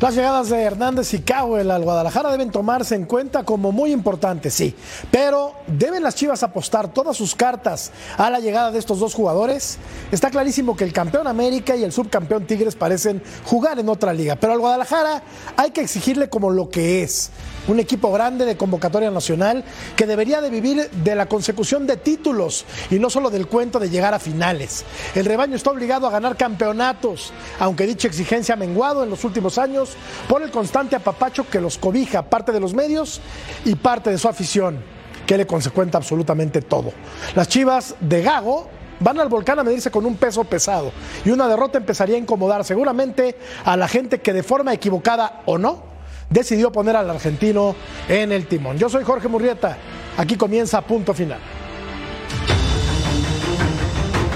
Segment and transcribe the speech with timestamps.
[0.00, 4.54] Las llegadas de Hernández y Cowell al Guadalajara deben tomarse en cuenta como muy importantes,
[4.54, 4.72] sí.
[5.10, 9.76] Pero ¿deben las Chivas apostar todas sus cartas a la llegada de estos dos jugadores?
[10.12, 14.36] Está clarísimo que el campeón América y el subcampeón Tigres parecen jugar en otra liga.
[14.36, 15.20] Pero al Guadalajara
[15.56, 17.32] hay que exigirle como lo que es.
[17.68, 19.62] Un equipo grande de convocatoria nacional
[19.94, 23.90] que debería de vivir de la consecución de títulos y no solo del cuento de
[23.90, 24.86] llegar a finales.
[25.14, 29.58] El rebaño está obligado a ganar campeonatos, aunque dicha exigencia ha menguado en los últimos
[29.58, 29.90] años
[30.28, 33.20] por el constante apapacho que los cobija parte de los medios
[33.66, 34.82] y parte de su afición,
[35.26, 36.92] que le consecuenta absolutamente todo.
[37.34, 38.68] Las chivas de Gago
[39.00, 40.90] van al volcán a medirse con un peso pesado
[41.24, 45.58] y una derrota empezaría a incomodar seguramente a la gente que de forma equivocada o
[45.58, 45.87] no
[46.30, 47.74] decidió poner al argentino
[48.08, 48.78] en el timón.
[48.78, 49.76] Yo soy Jorge Murrieta,
[50.16, 51.38] aquí comienza punto final.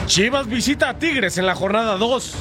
[0.07, 2.35] Chivas visita a Tigres en la jornada 2.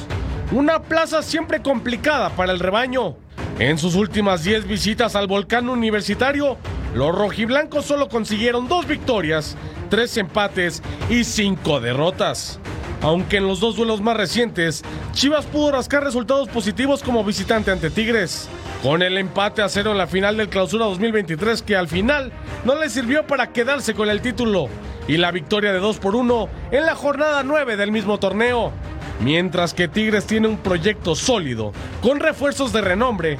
[0.52, 3.16] Una plaza siempre complicada para el rebaño.
[3.58, 6.58] En sus últimas 10 visitas al volcán universitario,
[6.94, 9.56] los rojiblancos solo consiguieron dos victorias,
[9.88, 12.60] tres empates y cinco derrotas.
[13.02, 17.90] Aunque en los dos duelos más recientes, Chivas pudo rascar resultados positivos como visitante ante
[17.90, 18.48] Tigres.
[18.80, 22.32] Con el empate a cero en la final del Clausura 2023 que al final
[22.64, 24.68] no le sirvió para quedarse con el título
[25.08, 28.72] y la victoria de 2 por 1 en la jornada 9 del mismo torneo.
[29.20, 33.38] Mientras que Tigres tiene un proyecto sólido, con refuerzos de renombre,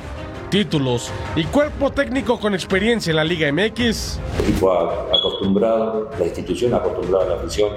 [0.50, 4.18] títulos y cuerpo técnico con experiencia en la Liga MX.
[4.38, 7.70] El equipo acostumbrado, la institución acostumbrada la afición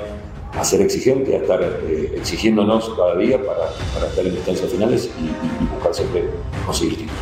[0.57, 5.63] a ser exigente, a estar eh, exigiéndonos cada día para, estar en instancias finales y,
[5.63, 6.29] y, buscar siempre
[6.65, 7.15] conseguir títulos.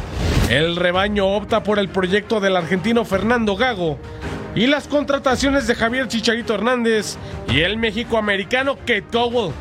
[0.50, 3.98] El rebaño opta por el proyecto del argentino Fernando Gago
[4.56, 7.18] y las contrataciones de Javier Chicharito Hernández
[7.48, 9.52] y el México-americano Kate Cowell.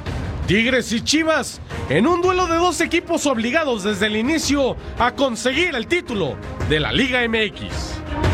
[0.46, 5.74] Tigres y Chivas en un duelo de dos equipos obligados desde el inicio a conseguir
[5.74, 6.34] el título
[6.68, 8.31] de la Liga MX.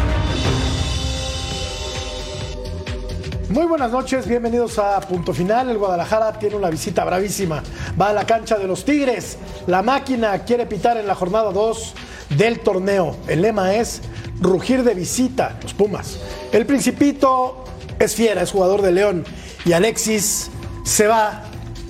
[3.50, 5.70] Muy buenas noches, bienvenidos a Punto Final.
[5.70, 7.62] El Guadalajara tiene una visita bravísima.
[7.98, 9.38] Va a la cancha de los Tigres.
[9.66, 11.94] La máquina quiere pitar en la jornada 2
[12.36, 13.16] del torneo.
[13.26, 14.02] El lema es
[14.42, 16.18] rugir de visita, los Pumas.
[16.52, 17.64] El Principito
[17.98, 19.24] es fiera, es jugador de León.
[19.64, 20.50] Y Alexis
[20.84, 21.44] se va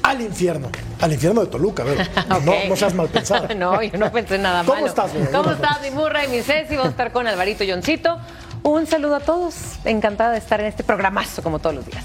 [0.04, 0.70] al infierno.
[1.00, 2.06] Al infierno de Toluca, ¿verdad?
[2.36, 2.64] okay.
[2.64, 3.52] no, no, seas mal pensado.
[3.56, 4.86] no, yo no pensé nada ¿Cómo malo.
[4.86, 5.28] estás, bebé?
[5.32, 6.76] ¿Cómo estás, mi burra y mi Ceci?
[6.76, 8.16] Vamos a estar con Alvarito Yoncito.
[8.62, 9.54] Un saludo a todos.
[9.84, 12.04] Encantada de estar en este programazo, como todos los días.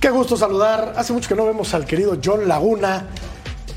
[0.00, 0.94] Qué gusto saludar.
[0.96, 3.06] Hace mucho que no vemos al querido John Laguna,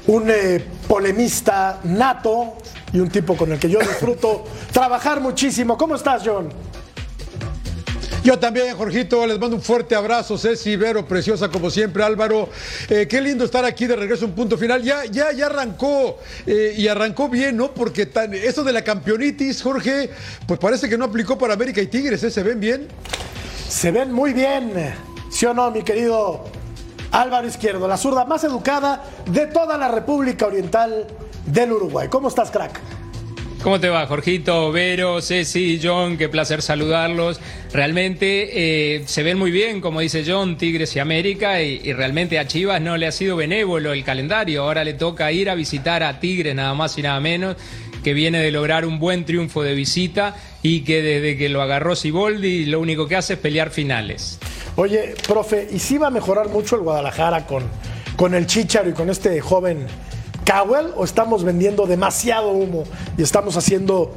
[0.07, 2.55] un eh, polemista nato
[2.91, 5.77] y un tipo con el que yo disfruto trabajar muchísimo.
[5.77, 6.49] ¿Cómo estás, John?
[8.21, 12.49] Yo también, Jorgito, les mando un fuerte abrazo, Ceci, Vero, preciosa como siempre, Álvaro.
[12.89, 14.83] Eh, qué lindo estar aquí de regreso un punto final.
[14.83, 17.71] Ya, ya, ya arrancó eh, y arrancó bien, ¿no?
[17.71, 18.09] Porque
[18.43, 20.09] eso de la campeonitis, Jorge,
[20.45, 22.29] pues parece que no aplicó para América y Tigres, ¿eh?
[22.29, 22.87] ¿Se ven bien?
[23.69, 24.73] Se ven muy bien,
[25.31, 26.43] ¿sí o no, mi querido
[27.11, 27.87] Álvaro Izquierdo?
[27.87, 31.07] La zurda más educada de toda la República Oriental
[31.45, 32.09] del Uruguay.
[32.09, 32.98] ¿Cómo estás, crack?
[33.63, 36.17] ¿Cómo te va, Jorgito, Vero, Ceci, John?
[36.17, 37.41] Qué placer saludarlos.
[37.73, 42.47] Realmente eh, se ven muy bien, como dice John, Tigres y América, y, realmente a
[42.47, 44.63] Chivas no le ha sido benévolo el calendario.
[44.63, 47.57] Ahora le toca ir a visitar a Tigres, nada más y nada menos,
[48.01, 51.97] que viene de lograr un buen triunfo de visita y que desde que lo agarró
[51.97, 54.39] Siboldi lo único que hace es pelear finales.
[54.77, 57.63] Oye, profe, ¿y si va a mejorar mucho el Guadalajara con,
[58.15, 59.85] con el Chicharo y con este joven
[60.49, 62.83] Cowell o estamos vendiendo demasiado humo
[63.17, 64.15] y estamos haciendo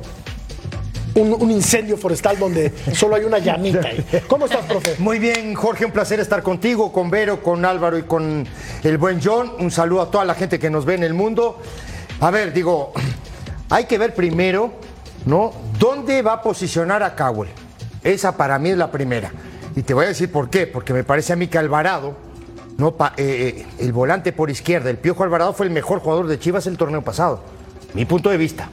[1.15, 3.87] un, incendio forestal donde solo hay una llamita.
[3.87, 4.03] Ahí.
[4.29, 4.97] ¿Cómo estás, profe?
[4.99, 8.47] Muy bien, Jorge, un placer estar contigo, con Vero, con Álvaro y con
[8.83, 9.53] el buen John.
[9.59, 11.61] Un saludo a toda la gente que nos ve en el mundo.
[12.21, 12.95] A ver, digo,
[13.69, 14.73] hay que ver primero,
[15.27, 15.53] ¿no?
[15.79, 17.51] ¿Dónde va a posicionar a Cowell?
[18.03, 19.31] Esa para mí es la primera.
[19.77, 22.32] Y te voy a decir por qué, porque me parece a mí que Alvarado
[22.79, 26.39] No, eh, eh, el volante por izquierda, el Piojo Alvarado fue el mejor jugador de
[26.39, 27.43] Chivas el torneo pasado.
[27.95, 28.69] Mi punto de vista.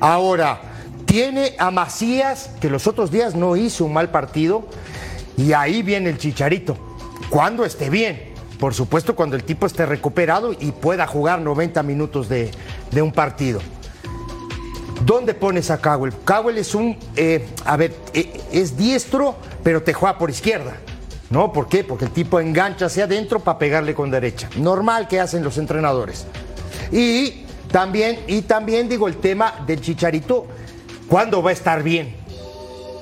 [0.00, 0.60] Ahora,
[1.04, 4.64] tiene a Macías, que los otros días no hizo un mal partido,
[5.36, 6.76] y ahí viene el chicharito.
[7.30, 8.34] Cuando esté bien.
[8.58, 12.50] Por supuesto, cuando el tipo esté recuperado y pueda jugar 90 minutos de,
[12.90, 13.60] de un partido.
[15.04, 16.12] ¿Dónde pones a Cowell?
[16.24, 20.78] Cowell es un, eh, a ver, es diestro, pero te juega por izquierda.
[21.30, 21.52] ¿No?
[21.52, 21.82] ¿Por qué?
[21.84, 24.48] Porque el tipo engancha hacia adentro para pegarle con derecha.
[24.56, 26.26] Normal que hacen los entrenadores.
[26.92, 30.46] Y también, y también digo el tema del chicharito,
[31.08, 32.14] ¿cuándo va a estar bien?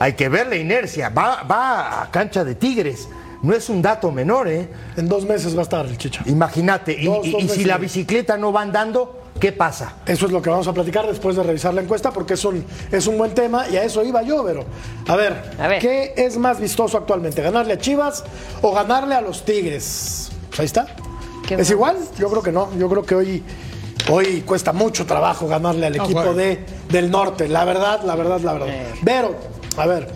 [0.01, 1.11] Hay que ver la inercia.
[1.11, 3.09] Va, va a cancha de Tigres.
[3.43, 4.69] No es un dato menor, ¿eh?
[4.97, 6.23] En dos meses va a estar el Chicha.
[6.25, 6.93] Imagínate.
[6.99, 9.97] Y, Dos, y- dos y si la bicicleta no va andando, ¿qué pasa?
[10.07, 12.65] Eso es lo que vamos a platicar después de revisar la encuesta porque es un,
[12.91, 14.65] es un buen tema y a eso iba yo, pero
[15.07, 15.81] a ver, A ver.
[15.83, 17.43] ¿qué es más vistoso actualmente?
[17.43, 18.25] ¿Ganarle a Chivas
[18.63, 20.31] o ganarle a los Tigres?
[20.49, 20.87] Pues ahí está.
[21.47, 21.71] ¿Qué ¿Es más?
[21.73, 21.97] igual?
[22.19, 22.71] Yo creo que no.
[22.79, 23.43] Yo creo que hoy,
[24.11, 26.33] hoy cuesta mucho trabajo ganarle al equipo bueno.
[26.33, 27.47] de, del norte.
[27.47, 28.69] La verdad, la verdad, la verdad.
[29.05, 29.35] Pero,
[29.77, 30.09] a ver,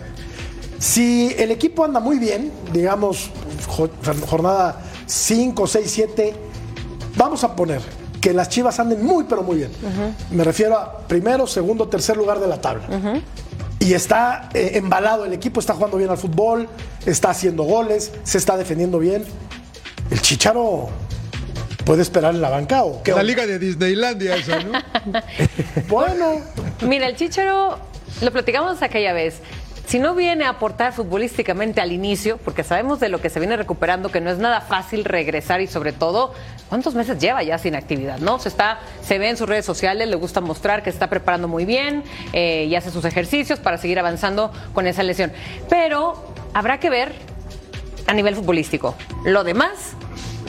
[0.79, 3.29] si el equipo anda muy bien, digamos,
[3.67, 3.91] jo-
[4.27, 6.33] jornada 5, 6, 7,
[7.15, 7.81] vamos a poner
[8.21, 9.71] que las Chivas anden muy, pero muy bien.
[10.31, 13.21] Me refiero a primero, segundo, tercer lugar de la tabla.
[13.79, 16.67] Y está eh, embalado, el equipo está jugando bien al fútbol,
[17.05, 19.23] está haciendo goles, se está defendiendo bien.
[20.11, 20.89] El Chicharo
[21.85, 24.73] puede esperar en la banca o qué La liga de Disneylandia esa, ¿no?
[25.87, 26.41] Bueno,
[26.81, 27.79] Mira, el Chicharo,
[28.21, 29.41] lo platicamos aquella vez.
[29.89, 33.57] Si no viene a aportar futbolísticamente al inicio, porque sabemos de lo que se viene
[33.57, 36.31] recuperando, que no es nada fácil regresar y sobre todo,
[36.69, 38.19] ¿cuántos meses lleva ya sin actividad?
[38.19, 38.37] ¿No?
[38.37, 41.47] Se está, se ve en sus redes sociales, le gusta mostrar que se está preparando
[41.47, 42.03] muy bien
[42.33, 45.31] eh, y hace sus ejercicios para seguir avanzando con esa lesión.
[45.71, 47.11] Pero habrá que ver
[48.05, 48.93] a nivel futbolístico.
[49.25, 49.95] Lo demás,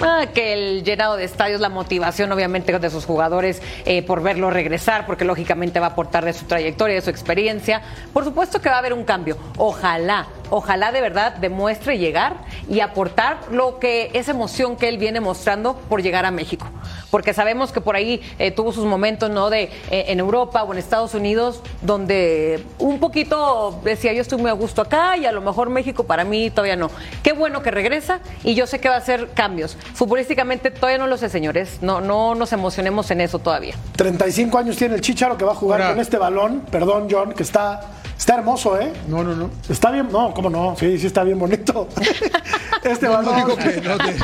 [0.02, 4.50] ah, que el llenado de estadios, la motivación obviamente de sus jugadores eh, por verlo
[4.50, 7.82] regresar, porque lógicamente va a aportar de su trayectoria, de su experiencia.
[8.12, 9.36] Por supuesto que va a haber un cambio.
[9.56, 12.36] Ojalá, ojalá de verdad demuestre llegar
[12.68, 16.66] y aportar lo que esa emoción que él viene mostrando por llegar a México.
[17.10, 19.50] Porque sabemos que por ahí eh, tuvo sus momentos, ¿no?
[19.50, 24.50] De eh, en Europa o en Estados Unidos, donde un poquito decía yo estoy muy
[24.50, 26.90] a gusto acá y a lo mejor México para mí todavía no.
[27.22, 29.76] Qué bueno que regresa y yo sé que va a hacer cambios.
[29.94, 31.78] Futbolísticamente todavía no lo sé, señores.
[31.82, 33.74] No, no nos emocionemos en eso todavía.
[33.96, 36.62] 35 años tiene el Chicharo que va a jugar Ahora- con este balón.
[36.70, 37.80] Perdón, John, que está,
[38.20, 38.92] está hermoso, ¿eh?
[39.08, 39.50] No, no, no.
[39.68, 40.76] Está bien, no, ¿cómo no?
[40.78, 41.88] Sí, sí está bien bonito.
[42.84, 44.16] este No balón digo que no te-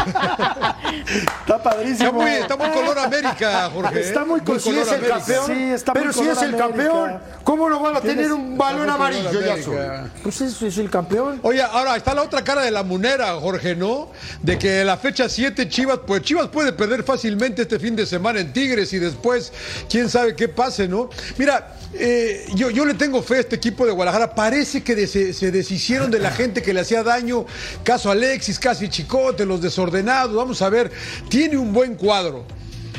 [1.40, 1.92] está padrísimo.
[2.08, 3.98] Está muy, está muy color América, Jorge.
[3.98, 4.02] ¿eh?
[4.02, 5.16] Está muy Pues si color es el América.
[5.18, 6.66] campeón, Sí, está pero muy si es el América.
[6.68, 10.00] campeón, ¿cómo no van a tener un balón muy amarillo color y América.
[10.02, 10.10] azul?
[10.22, 11.40] Pues eso es el campeón.
[11.42, 14.10] Oye, ahora está la otra cara de la munera, Jorge, ¿no?
[14.42, 18.40] De que la fecha 7 Chivas, pues Chivas puede perder fácilmente este fin de semana
[18.40, 19.52] en Tigres y después,
[19.88, 21.08] quién sabe qué pase, ¿no?
[21.38, 24.34] Mira, eh, yo, yo le tengo fe a este equipo de Guadalajara.
[24.34, 27.46] Parece que se, deshicieron de la gente que le hacía daño.
[27.82, 30.34] Caso Alexis, casi Chicote, los desordenados.
[30.34, 30.90] Vamos a ver,
[31.28, 32.44] tiene un buen cuadro.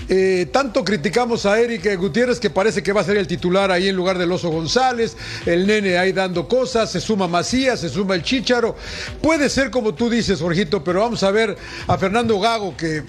[0.09, 3.89] Eh, tanto criticamos a Eric Gutiérrez que parece que va a ser el titular ahí
[3.89, 8.15] en lugar del Oso González, el nene ahí dando cosas, se suma Macías, se suma
[8.15, 8.77] el Chícharo.
[9.21, 11.57] Puede ser como tú dices, Jorgito, pero vamos a ver
[11.87, 13.03] a Fernando Gago que...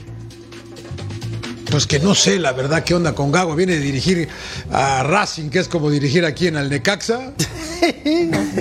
[1.71, 3.55] Pues que no sé la verdad qué onda con Gago.
[3.55, 4.29] Viene a dirigir
[4.73, 7.33] a Racing, que es como dirigir aquí en el Necaxa.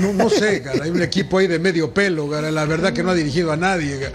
[0.02, 3.04] No, no sé, cara, hay un equipo ahí de medio pelo, cara, la verdad que
[3.04, 4.00] no ha dirigido a nadie.
[4.00, 4.12] cara.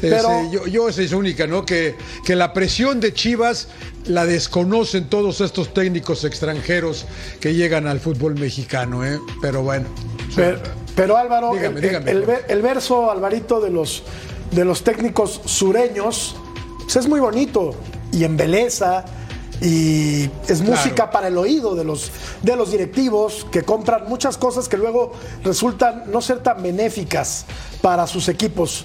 [0.00, 1.64] Pero- Ese, yo, yo esa es única, ¿no?
[1.64, 3.68] Que, que la presión de Chivas
[4.06, 7.04] la desconocen todos estos técnicos extranjeros
[7.38, 9.20] que llegan al fútbol mexicano, ¿eh?
[9.40, 9.86] Pero bueno.
[10.34, 10.58] Pero,
[10.96, 12.42] pero, Álvaro, Dígame, el, dígame, el- el Jorge.
[12.42, 14.02] ver- el verso, Alvarito, de los,
[14.50, 16.34] de los técnicos sureños,
[16.82, 17.76] pues es muy bonito
[18.12, 19.04] y embeleza
[19.60, 22.10] y es música para el oído de los,
[22.42, 25.12] de los directivos que compran muchas cosas que luego
[25.44, 27.44] resultan no ser tan benéficas
[27.80, 28.84] para sus equipos.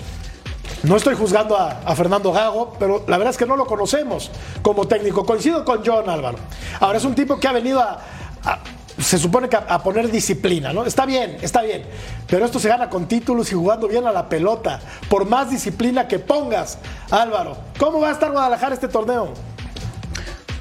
[0.83, 4.29] No estoy juzgando a, a Fernando Gago, pero la verdad es que no lo conocemos
[4.61, 5.25] como técnico.
[5.25, 6.37] Coincido con John Álvaro.
[6.79, 7.99] Ahora es un tipo que ha venido a,
[8.43, 8.59] a-
[8.99, 10.85] se supone que a, a poner disciplina, ¿no?
[10.85, 11.83] Está bien, está bien.
[12.27, 14.79] Pero esto se gana con títulos y jugando bien a la pelota.
[15.09, 16.79] Por más disciplina que pongas,
[17.11, 17.57] Álvaro.
[17.77, 19.33] ¿Cómo va a estar Guadalajara este torneo?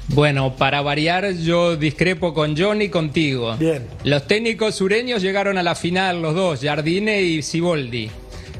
[0.09, 3.55] Bueno, para variar, yo discrepo con John y contigo.
[3.57, 3.85] Bien.
[4.03, 8.09] Los técnicos sureños llegaron a la final, los dos, Jardine y Siboldi.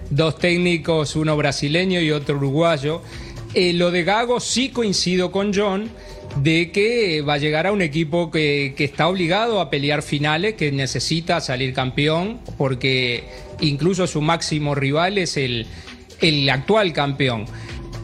[0.10, 3.02] Dos técnicos, uno brasileño y otro uruguayo.
[3.54, 5.90] Eh, lo de Gago sí coincido con John
[6.36, 10.54] de que va a llegar a un equipo que, que está obligado a pelear finales,
[10.54, 13.24] que necesita salir campeón, porque
[13.60, 15.66] incluso su máximo rival es el,
[16.22, 17.46] el actual campeón.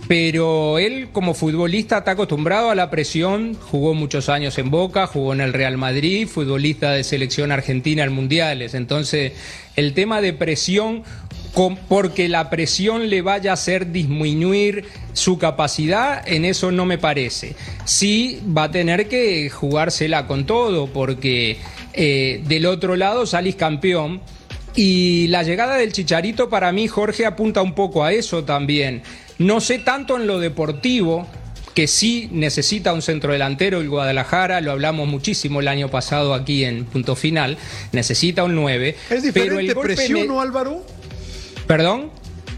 [0.08, 5.34] pero él como futbolista está acostumbrado a la presión, jugó muchos años en Boca, jugó
[5.34, 9.34] en el Real Madrid, futbolista de selección argentina en mundiales, entonces
[9.76, 11.04] el tema de presión
[11.88, 17.56] porque la presión le vaya a hacer disminuir su capacidad, en eso no me parece.
[17.86, 21.58] Sí va a tener que jugársela con todo, porque
[21.94, 24.22] eh, del otro lado salís campeón.
[24.76, 29.04] Y la llegada del Chicharito para mí, Jorge, apunta un poco a eso también.
[29.38, 31.28] No sé tanto en lo deportivo,
[31.76, 36.64] que sí necesita un centro delantero el Guadalajara, lo hablamos muchísimo el año pasado aquí
[36.66, 37.58] en punto final,
[37.92, 38.96] necesita un 9.
[39.10, 40.86] ¿Es diferente presión, ¿no, Álvaro?
[41.68, 42.12] ¿Perdón?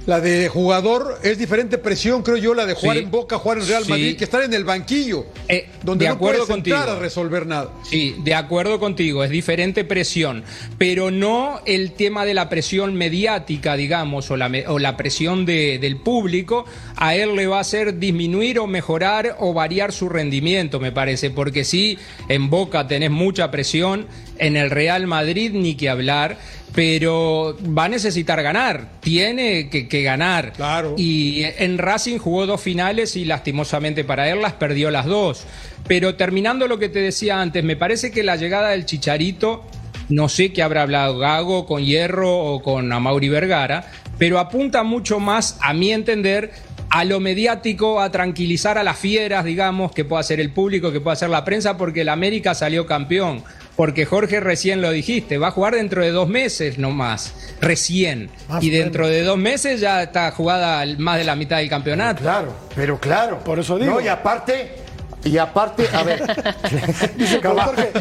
[0.06, 3.68] La de jugador es diferente presión, creo yo, la de jugar en Boca, jugar en
[3.68, 6.78] Real Madrid, que estar en el banquillo, eh, donde de no acuerdo puedes contigo.
[6.78, 7.72] a resolver nada.
[7.90, 10.44] Sí, de acuerdo contigo, es diferente presión,
[10.78, 15.80] pero no el tema de la presión mediática, digamos, o la, o la presión de,
[15.80, 16.66] del público,
[16.98, 21.32] a él le va a hacer disminuir o mejorar o variar su rendimiento, me parece,
[21.32, 21.98] porque sí,
[22.30, 24.06] en Boca tenés mucha presión,
[24.38, 26.38] en el Real Madrid ni que hablar,
[26.75, 30.51] pero va a necesitar ganar, tiene que, ganar.
[30.51, 30.96] Claro.
[30.98, 35.46] Y en Racing jugó dos finales y lastimosamente para él las perdió las dos.
[35.88, 39.63] Pero terminando lo que te decía antes, me parece que la llegada del Chicharito,
[40.10, 45.22] no sé qué habrá hablado Gago con Hierro o con Amauri Vergara, pero apunta mucho
[45.22, 46.51] más, a mi entender,
[46.89, 51.00] a lo mediático, a tranquilizar a las fieras, digamos, que pueda hacer el público, que
[51.00, 53.44] pueda hacer la prensa, porque el América salió campeón
[53.75, 58.29] porque Jorge recién lo dijiste, va a jugar dentro de dos meses nomás, recién.
[58.62, 62.22] y dentro de dos meses ya está jugada más de la mitad del campeonato.
[62.22, 63.39] Claro, pero claro.
[63.39, 63.96] Por eso digo.
[63.96, 64.86] No, y aparte,
[65.25, 66.22] y aparte, a ver.
[67.17, 67.91] Dice Jorge,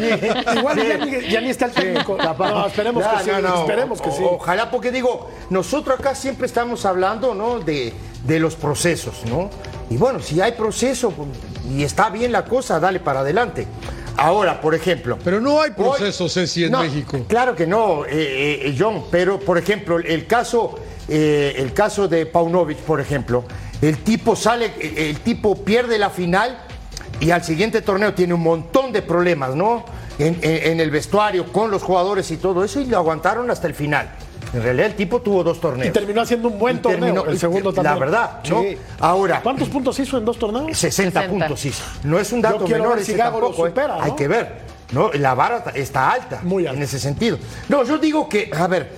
[0.57, 0.79] igual
[1.27, 2.17] ya, ni, está el técnico.
[2.17, 3.29] No, esperemos que sí.
[3.31, 4.23] esperemos que sí.
[4.23, 7.59] Ojalá, porque digo, nosotros acá siempre estamos hablando, ¿no?
[7.59, 7.93] De,
[8.25, 9.49] de los procesos, ¿no?
[9.89, 11.13] Y bueno, si hay proceso
[11.69, 13.67] y está bien la cosa, dale para adelante.
[14.17, 15.17] Ahora, por ejemplo.
[15.23, 17.25] Pero no hay procesos, Ceci, en México.
[17.27, 19.05] Claro que no, eh, eh, John.
[19.11, 20.75] Pero, por ejemplo, el caso,
[21.07, 23.43] eh, el caso de Paunovic, por ejemplo,
[23.81, 26.57] el tipo sale, el tipo pierde la final
[27.19, 29.85] y al siguiente torneo tiene un montón de problemas, ¿no?
[30.17, 34.09] en el vestuario, con los jugadores y todo eso, y lo aguantaron hasta el final.
[34.53, 35.89] En realidad el tipo tuvo dos torneos.
[35.89, 37.93] Y terminó haciendo un buen torneo, el segundo también.
[37.93, 38.63] La verdad, ¿no?
[38.99, 39.41] Ahora.
[39.41, 40.77] ¿Cuántos puntos hizo en dos torneos?
[40.77, 41.83] 60, puntos hizo.
[42.03, 43.73] No es un dato menor ese tampoco, ¿eh?
[44.01, 44.75] Hay que ver.
[44.91, 45.11] ¿no?
[45.13, 46.77] La vara está alta Muy alta.
[46.77, 47.37] en ese sentido.
[47.69, 48.91] No, yo digo que, a ver,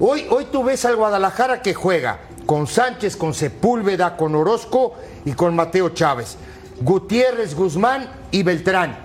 [0.00, 4.94] hoy, hoy tú ves al Guadalajara que juega con Sánchez, con Sepúlveda, con Orozco
[5.24, 6.36] y con Mateo Chávez.
[6.80, 8.96] Gutiérrez, Guzmán y Beltrán.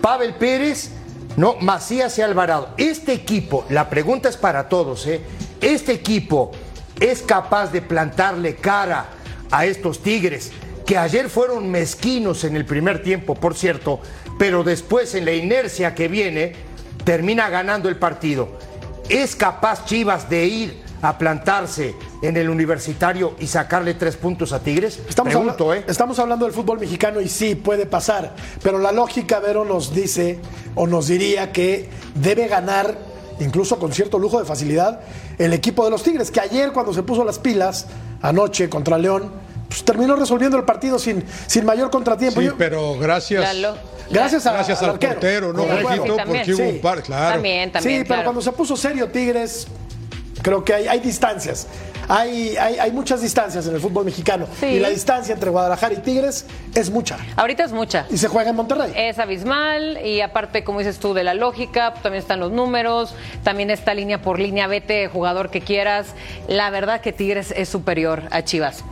[0.00, 0.90] Pavel Pérez
[1.36, 2.70] no, Macías y Alvarado.
[2.76, 5.20] Este equipo, la pregunta es para todos, ¿eh?
[5.60, 6.52] Este equipo
[7.00, 9.06] es capaz de plantarle cara
[9.50, 10.52] a estos Tigres,
[10.86, 14.00] que ayer fueron mezquinos en el primer tiempo, por cierto,
[14.38, 16.54] pero después en la inercia que viene,
[17.04, 18.48] termina ganando el partido.
[19.08, 24.60] ¿Es capaz Chivas de ir a plantarse en el universitario y sacarle tres puntos a
[24.60, 25.00] Tigres?
[25.06, 25.84] Estamos, ¿eh?
[25.86, 30.38] estamos hablando del fútbol mexicano y sí, puede pasar, pero la lógica, Vero, nos dice
[30.74, 32.96] o nos diría que debe ganar,
[33.38, 35.00] incluso con cierto lujo de facilidad,
[35.38, 37.86] el equipo de los Tigres, que ayer cuando se puso las pilas,
[38.22, 39.30] anoche contra León,
[39.68, 42.40] pues terminó resolviendo el partido sin, sin mayor contratiempo.
[42.40, 43.54] Sí, pero gracias.
[44.10, 45.64] Gracias, gracias al, portero, ¿no?
[45.64, 47.34] porque hubo un par, claro.
[47.34, 49.66] También, también, sí, pero cuando se puso serio Tigres,
[50.44, 51.66] Creo que hay, hay distancias.
[52.06, 54.46] Hay, hay, muchas distancias en el fútbol mexicano.
[54.60, 57.16] Y la distancia entre Guadalajara y Tigres es mucha.
[57.34, 58.04] Ahorita es mucha.
[58.10, 58.92] Y se juega en Monterrey.
[58.94, 59.98] Es abismal.
[60.04, 63.14] Y aparte, como dices tú, de la lógica, también están los números.
[63.42, 64.66] También está línea por línea.
[64.66, 66.08] Vete, jugador que quieras.
[66.46, 68.84] La verdad que Tigres es superior a Chivas.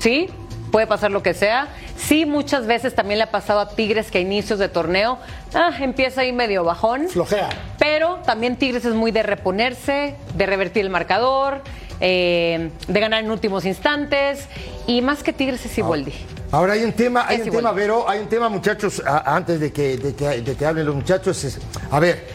[0.00, 0.28] ¿Sí?
[0.72, 1.68] puede pasar lo que sea.
[2.06, 5.18] Sí, muchas veces también le ha pasado a Tigres que a inicios de torneo
[5.54, 7.08] ah, empieza ahí medio bajón.
[7.08, 7.48] Flojea.
[7.78, 11.62] Pero también Tigres es muy de reponerse, de revertir el marcador,
[12.00, 14.48] eh, de ganar en últimos instantes.
[14.86, 16.12] Y más que Tigres es Iboldi.
[16.50, 19.96] Ahora hay un tema, hay un tema, Vero, hay un tema, muchachos, antes de que,
[19.96, 21.58] de que, hablen los muchachos.
[21.90, 22.26] a ver,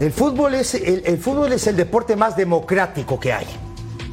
[0.00, 3.46] el fútbol, es, el fútbol es el deporte más democrático que hay.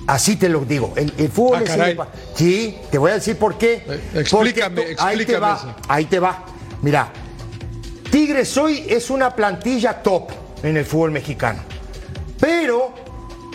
[0.08, 0.94] Así te lo digo.
[0.96, 1.98] El, fútbol ah, es
[2.36, 3.84] Sí, te voy a decir por qué.
[3.88, 5.00] Eh, explícame, explícame.
[5.00, 6.46] Ahí te va, ahí te va.
[6.82, 7.12] Mira,
[8.12, 10.30] Tigres hoy es una plantilla top
[10.64, 11.62] en el fútbol mexicano.
[12.40, 12.94] Pero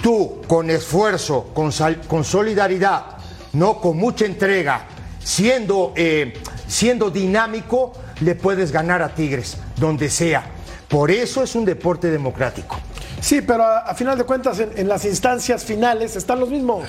[0.03, 1.73] tú, con esfuerzo, con,
[2.09, 3.19] con solidaridad,
[3.53, 4.87] no con mucha entrega,
[5.23, 6.35] siendo, eh,
[6.67, 10.45] siendo dinámico, le puedes ganar a Tigres, donde sea.
[10.89, 12.79] Por eso es un deporte democrático.
[13.21, 16.89] Sí, pero a, final de cuentas en, las instancias finales están los mismos.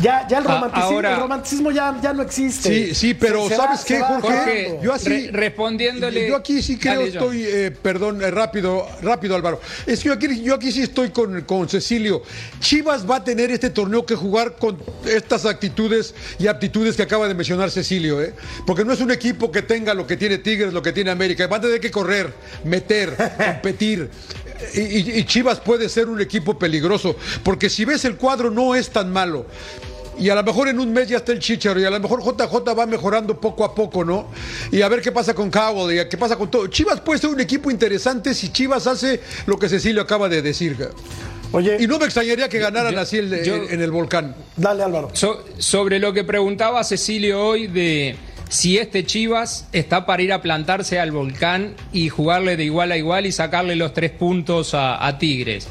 [0.00, 2.68] Ya, ya el, Ah, romanticismo, ahora- el romanticismo ya, ya no existe.
[2.88, 4.78] Sí, sí, pero Se- se va- ¿sabes qué, Jorge?
[4.82, 5.08] Yo así.
[5.10, 7.44] Re- respondiéndole- Yo aquí sí creo, estoy.
[7.44, 9.60] eh, perdón, eh, rápido, rápido, Álvaro.
[9.86, 12.22] Es que yo aquí, yo aquí sí estoy con, con Cecilio.
[12.60, 17.28] Chivas va a tener este torneo que jugar con estas actitudes y aptitudes que acaba
[17.28, 18.32] de mencionar Cecilio, ¿eh?
[18.66, 21.46] Porque no es un equipo que tenga lo que tiene Tigres, lo que tiene América.
[21.46, 22.32] Va a tener que correr,
[22.64, 24.08] meter, competir.
[24.74, 27.16] Y, Chivas puede ser un equipo peligroso.
[27.42, 29.46] Porque si ves el cuadro, no es tan malo.
[30.18, 32.22] Y a lo mejor en un mes ya está el Chicharo y a lo mejor
[32.22, 34.28] JJ va mejorando poco a poco, ¿no?
[34.70, 36.66] Y a ver qué pasa con Cowell y qué pasa con todo.
[36.66, 40.76] Chivas puede ser un equipo interesante si Chivas hace lo que Cecilio acaba de decir.
[41.52, 44.36] Oye, Y no me extrañaría que ganaran Yo- así el- yo- en, en el volcán.
[44.56, 45.08] dale Álvaro.
[45.14, 48.14] So- sobre lo que preguntaba Cecilio hoy de
[48.50, 52.98] si este Chivas está para ir a plantarse al volcán y jugarle de igual a
[52.98, 55.66] igual y sacarle los tres puntos a, a Tigres.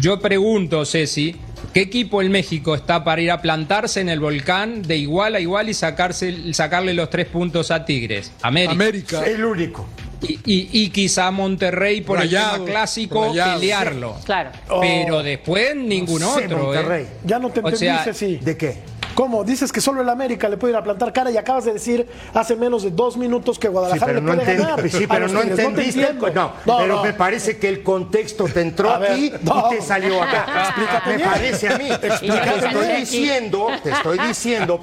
[0.00, 1.36] Yo pregunto, Ceci,
[1.72, 5.40] ¿qué equipo en México está para ir a plantarse en el volcán de igual a
[5.40, 8.32] igual y sacarse, sacarle los tres puntos a Tigres?
[8.42, 8.72] América.
[8.72, 9.24] América.
[9.26, 9.86] El único.
[10.26, 14.16] Y, y- y quizá Monterrey por el Rayados, tema clásico pelearlo.
[14.24, 14.50] Claro.
[14.80, 16.56] Pero después ningún No sé, otro.
[16.58, 16.62] ¿eh?
[16.78, 17.06] Monterrey.
[17.24, 18.36] Ya no te O entendí, sea, Ceci.
[18.38, 18.78] ¿De qué?
[19.14, 19.44] ¿Cómo?
[19.44, 22.06] Dices que solo el América le puede ir a plantar cara y acabas de decir
[22.32, 24.90] hace menos de dos minutos que Sí, Guadalajara pero le no, puede entendí- ganar.
[24.90, 25.56] sí, a pero no Tigres.
[25.56, 26.00] te entendiste.
[26.18, 26.52] co- entiendo.
[26.66, 27.02] no, pero no.
[27.04, 29.66] me parece que el contexto te entró A aquí no.
[29.72, 30.46] y te salió acá.
[30.66, 31.28] Explícate me bien.
[31.30, 31.84] parece a mí.
[31.90, 34.80] Y te Explícate estoy diciendo, te estoy diciendo,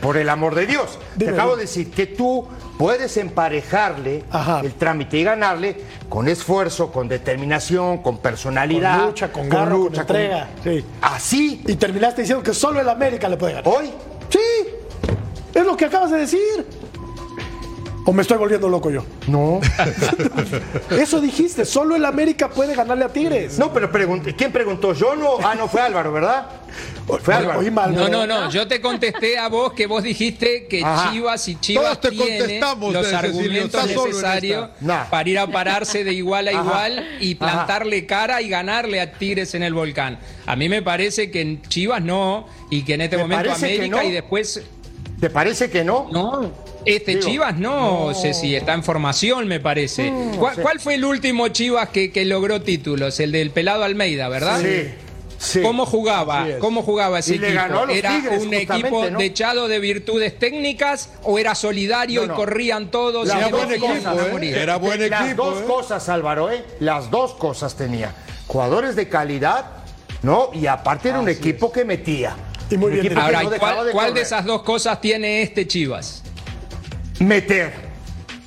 [0.00, 2.46] por el amor de Dios, Dime, te acabo de decir que tú
[2.78, 4.60] puedes emparejarle Ajá.
[4.60, 5.76] el trámite y ganarle
[6.08, 8.98] con esfuerzo, con determinación, con personalidad.
[8.98, 10.84] Con lucha, con garra, con entrega, sí.
[11.00, 13.68] Así, Y terminaste diciendo que solo el América le puede ganar.
[13.72, 13.90] hoy,
[14.28, 14.38] Sí,
[15.54, 16.66] es lo que acabas de decir.
[18.08, 19.04] ¿O me estoy volviendo loco yo?
[19.26, 19.60] no.
[20.90, 23.58] Eso dijiste, solo el América puede ganarle a Tigres.
[23.58, 24.92] No, pero pregunté, ¿quién preguntó?
[24.92, 25.38] Yo no.
[25.42, 26.46] Ah, no, fue Álvaro, ¿verdad?
[27.06, 27.36] Fue.
[27.36, 28.50] Oí mal, No, no, no.
[28.50, 31.12] Yo te contesté a vos que vos dijiste que Ajá.
[31.12, 34.68] Chivas y Chivas Todos te tiene contestamos, los argumentos necesarios.
[34.80, 35.04] Nah.
[35.04, 36.60] para ir a pararse de igual a Ajá.
[36.62, 37.38] igual y Ajá.
[37.38, 40.18] plantarle cara y ganarle a Tigres en el volcán.
[40.46, 43.96] A mí me parece que en Chivas no y que en este Me momento América
[43.96, 44.02] no.
[44.02, 44.62] y después
[45.20, 46.08] ¿Te parece que no?
[46.12, 46.52] no.
[46.84, 50.12] Este Digo, Chivas no, sé si está en formación, me parece.
[50.38, 53.18] ¿Cuál, cuál fue el último Chivas que, que logró títulos?
[53.18, 54.60] El del pelado Almeida, ¿verdad?
[54.60, 54.88] Sí.
[55.38, 55.62] Sí.
[55.62, 56.46] ¿Cómo jugaba?
[56.60, 57.62] ¿Cómo jugaba ese Y le equipo?
[57.62, 59.18] ganó a los ¿Era Tigres, un equipo ¿no?
[59.18, 62.32] dechado de virtudes técnicas o era solidario No, no.
[62.34, 63.28] y corrían todos?
[63.28, 63.88] Y Era buen equipo,
[64.42, 64.62] ¿eh?
[64.62, 65.64] Era buen Las equipo, dos ¿eh?
[65.66, 66.64] cosas, Álvaro, ¿eh?
[66.80, 68.14] Las dos cosas tenía.
[68.46, 69.66] Jugadores de calidad,
[70.22, 70.50] ¿no?
[70.54, 72.36] Y aparte era un equipo que metía.
[72.70, 75.66] Y muy bien Ahora, no ¿y dejaba ¿cuál, cuál de esas dos cosas tiene este
[75.66, 76.22] Chivas?
[77.20, 77.72] Meter.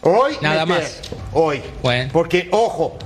[0.01, 0.83] Hoy, Nada meter.
[0.83, 0.99] más.
[1.33, 1.61] Hoy.
[1.81, 2.09] Bueno.
[2.13, 2.97] Porque, ojo,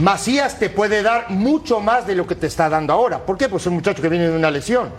[0.00, 3.24] Macías te puede dar mucho más de lo que te está dando ahora.
[3.26, 3.48] ¿Por qué?
[3.48, 4.90] Pues es un muchacho que viene de una lesión.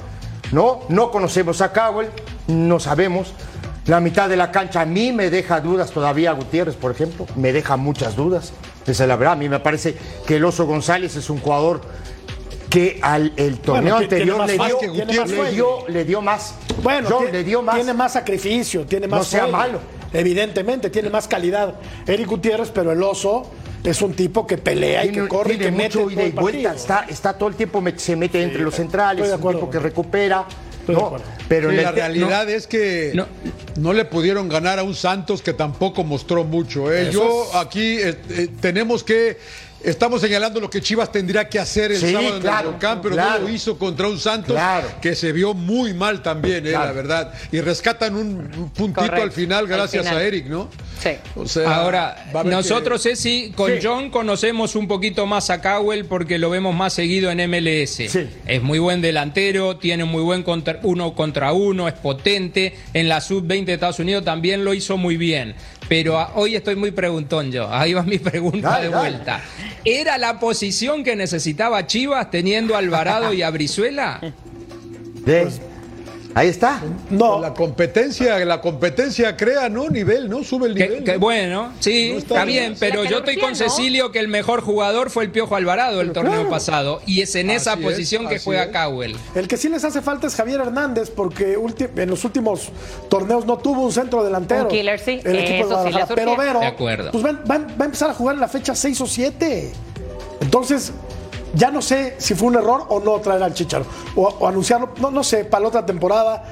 [0.52, 0.82] ¿No?
[0.90, 2.10] No conocemos a Cowell,
[2.48, 3.34] no sabemos.
[3.86, 7.26] La mitad de la cancha a mí me deja dudas todavía, Gutiérrez, por ejemplo.
[7.36, 8.52] Me deja muchas dudas.
[8.86, 9.34] Esa es la verdad.
[9.34, 9.96] A mí me parece
[10.28, 11.82] que el Oso González es un jugador
[12.70, 16.22] que al el torneo Bueno, tiene anterior le dio, tiene más le, dio, le dio
[16.22, 16.56] más.
[16.84, 17.76] Bueno, John, tie- le dio más.
[17.76, 19.80] tiene más sacrificio, tiene más No sea malo.
[20.14, 21.76] Evidentemente, tiene más calidad.
[22.06, 23.50] Eric Gutiérrez, pero el oso
[23.84, 26.26] es un tipo que pelea y que Tiene, corre y que mete mucho ida y
[26.28, 29.39] el vuelta, está, está todo el tiempo, met- se mete entre los centrales, es un
[29.39, 29.60] acuerdo.
[29.62, 30.46] tipo que recupera.
[30.88, 31.15] ¿no?
[31.48, 33.28] Pero Sí, la te- realidad es que no.
[33.78, 33.94] No.
[33.94, 36.91] le pudieron ganar a un Santos que tampoco mostró mucho.
[36.91, 37.12] ¿eh?
[37.12, 39.38] Yo aquí eh, eh, tenemos que.
[39.84, 43.02] Estamos señalando lo que Chivas tendría que hacer el Sí, sábado en claro, el volcán,
[43.02, 43.39] pero claro.
[43.41, 44.88] no lo hizo contra un Santos Claro.
[45.02, 46.86] que se vio muy mal también, eh, Claro.
[46.88, 47.34] la verdad.
[47.52, 50.17] Y rescatan un, un puntito Correcto, al final al gracias final.
[50.20, 50.70] a Eric, ¿no?
[51.02, 51.10] Sí.
[51.36, 53.80] O sea, Ahora, nosotros, que- Ceci, con Sí.
[53.82, 58.08] John conocemos un poquito más a Cowell porque lo vemos más seguido en MLS.
[58.08, 58.30] Sí.
[58.46, 62.76] Es muy buen delantero, tiene muy buen contra- uno contra uno, es potente.
[62.94, 65.56] En la sub-20 de Estados Unidos también lo hizo muy bien.
[65.88, 67.70] Pero ah, hoy estoy muy preguntón yo.
[67.72, 69.10] Ahí va mi pregunta Dale, de dale.
[69.10, 69.41] vuelta.
[69.84, 73.41] ¿Era la posición que necesitaba Chivas teniendo a Alvarado y
[75.26, 75.62] a.
[76.34, 76.82] Ahí está.
[77.10, 79.89] No, La competencia, la competencia crea, ¿no?
[79.89, 80.44] Nivel, ¿no?
[80.44, 81.04] Sube el nivel.
[81.04, 81.20] que ¿no?
[81.20, 82.63] bueno, sí, No está está bien.
[82.70, 83.56] bien, pero yo estoy con.
[83.56, 87.50] Cecilio que el mejor jugador fue el Piojo Alvarado el torneo pasado y es en
[87.50, 88.70] esa es, posición que juega es.
[88.72, 89.15] Cowell.
[89.36, 91.58] el que sí les hace falta es Javier Hernández porque
[91.96, 92.70] en los últimos
[93.10, 94.63] torneos no tuvo un centro delantero.
[94.63, 95.20] Un killer, sí.
[95.24, 96.13] El equipo de Eso sí.
[96.15, 97.12] Pero Vero, De acuerdo.
[97.12, 99.72] pues va, va- va a empezar a jugar en la fecha 6 o 7.
[100.39, 100.91] Entonces,
[101.54, 103.86] ya no sé si fue un error o no traer al Chicharo.
[104.16, 106.44] O, o anunciarlo, no, no sé, para la otra temporada.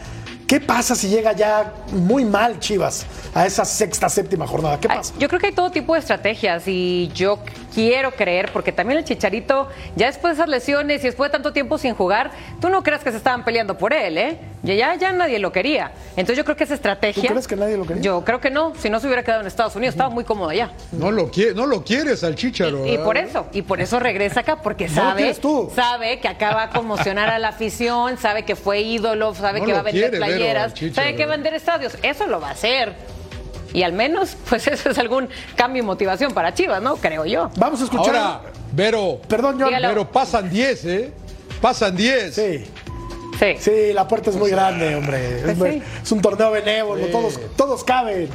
[0.49, 4.79] ¿Qué pasa si llega ya muy mal Chivas a esa sexta, séptima jornada?
[4.79, 5.13] ¿Qué pasa?
[5.19, 7.38] Yo creo que hay todo tipo de estrategias y yo
[7.73, 11.53] quiero creer, porque también el Chicharito, ya después de esas lesiones y después de tanto
[11.53, 14.38] tiempo sin jugar, tú no crees que se estaban peleando por él, ¿eh?
[14.62, 15.91] Ya, ya nadie lo quería.
[16.12, 17.23] Entonces yo creo que esa estrategia...
[17.23, 18.01] ¿Tú crees que nadie lo quería?
[18.03, 20.49] Yo creo que no, si no se hubiera quedado en Estados Unidos, estaba muy cómodo
[20.49, 20.71] allá.
[20.91, 22.86] No lo, quiere, no lo quieres al Chicharo.
[22.86, 22.99] Y, y ¿eh?
[22.99, 25.71] por eso, y por eso regresa acá, porque No sabe, tú.
[25.73, 29.65] sabe que acá va a conmocionar a la afición, sabe que fue ídolo, sabe No
[29.65, 31.97] que va a vender playeras, sabe que va a vender estadios.
[32.03, 32.93] Eso lo va a hacer.
[33.73, 36.95] Y al menos, pues eso es algún cambio y motivación para Chivas, ¿no?
[36.97, 37.49] Creo yo.
[37.58, 38.15] Vamos a escuchar.
[38.15, 39.67] Ahora, Vero, Perdón, John.
[39.67, 39.88] Dígalo.
[39.89, 41.13] pero pasan 10, ¿eh?
[41.62, 42.34] Pasan 10.
[42.36, 42.65] Sí.
[43.39, 43.55] Sí.
[43.60, 45.41] Sí, la puerta es muy grande, hombre.
[45.58, 46.13] Pues es, sí.
[46.13, 48.27] un torneo benévolo, todos, todos caben.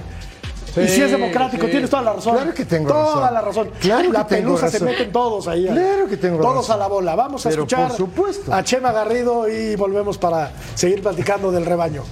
[0.77, 1.73] y si es democrático, sí.
[1.73, 2.35] tienes toda la razón.
[2.37, 3.35] Claro que tengo toda razón.
[3.35, 3.71] la razón.
[3.81, 4.89] Claro la que tengo pelusa se razón.
[4.89, 5.67] meten todos ahí.
[5.67, 6.77] Claro que tengo Todos razón.
[6.77, 7.15] a la bola.
[7.17, 8.53] Vamos a Pero escuchar por supuesto.
[8.55, 12.03] a Chema Garrido y volvemos para seguir platicando del rebaño.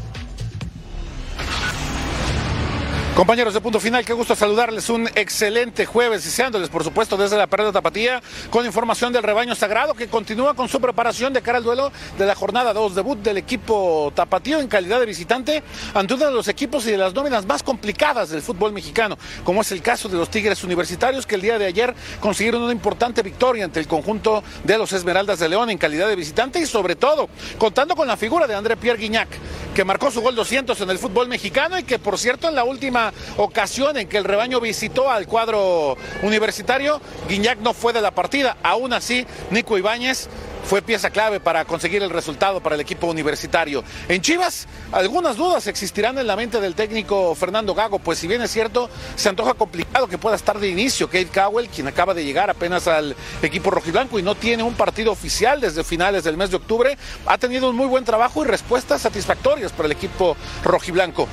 [3.14, 4.88] Compañeros de Punto Final, qué gusto saludarles.
[4.88, 9.92] Un excelente jueves, deseándoles, por supuesto, desde la Perla Tapatía, con información del rebaño sagrado
[9.92, 13.36] que continúa con su preparación de cara al duelo de la jornada 2, debut del
[13.36, 17.44] equipo tapatío en calidad de visitante ante uno de los equipos y de las nóminas
[17.44, 21.42] más complicadas del fútbol mexicano, como es el caso de los Tigres Universitarios, que el
[21.42, 25.68] día de ayer consiguieron una importante victoria ante el conjunto de los Esmeraldas de León
[25.68, 29.28] en calidad de visitante y, sobre todo, contando con la figura de André Pierre Guignac,
[29.74, 32.64] que marcó su gol 200 en el fútbol mexicano y que, por cierto, en la
[32.64, 33.01] última
[33.36, 38.56] ocasión en que el rebaño visitó al cuadro universitario, Guiñac no fue de la partida.
[38.62, 40.28] Aún así, Nico Ibáñez
[40.64, 43.82] fue pieza clave para conseguir el resultado para el equipo universitario.
[44.08, 48.42] En Chivas, algunas dudas existirán en la mente del técnico Fernando Gago, pues si bien
[48.42, 52.24] es cierto, se antoja complicado que pueda estar de inicio Kate Cowell, quien acaba de
[52.24, 56.50] llegar apenas al equipo rojiblanco y no tiene un partido oficial desde finales del mes
[56.50, 61.28] de octubre, ha tenido un muy buen trabajo y respuestas satisfactorias para el equipo rojiblanco.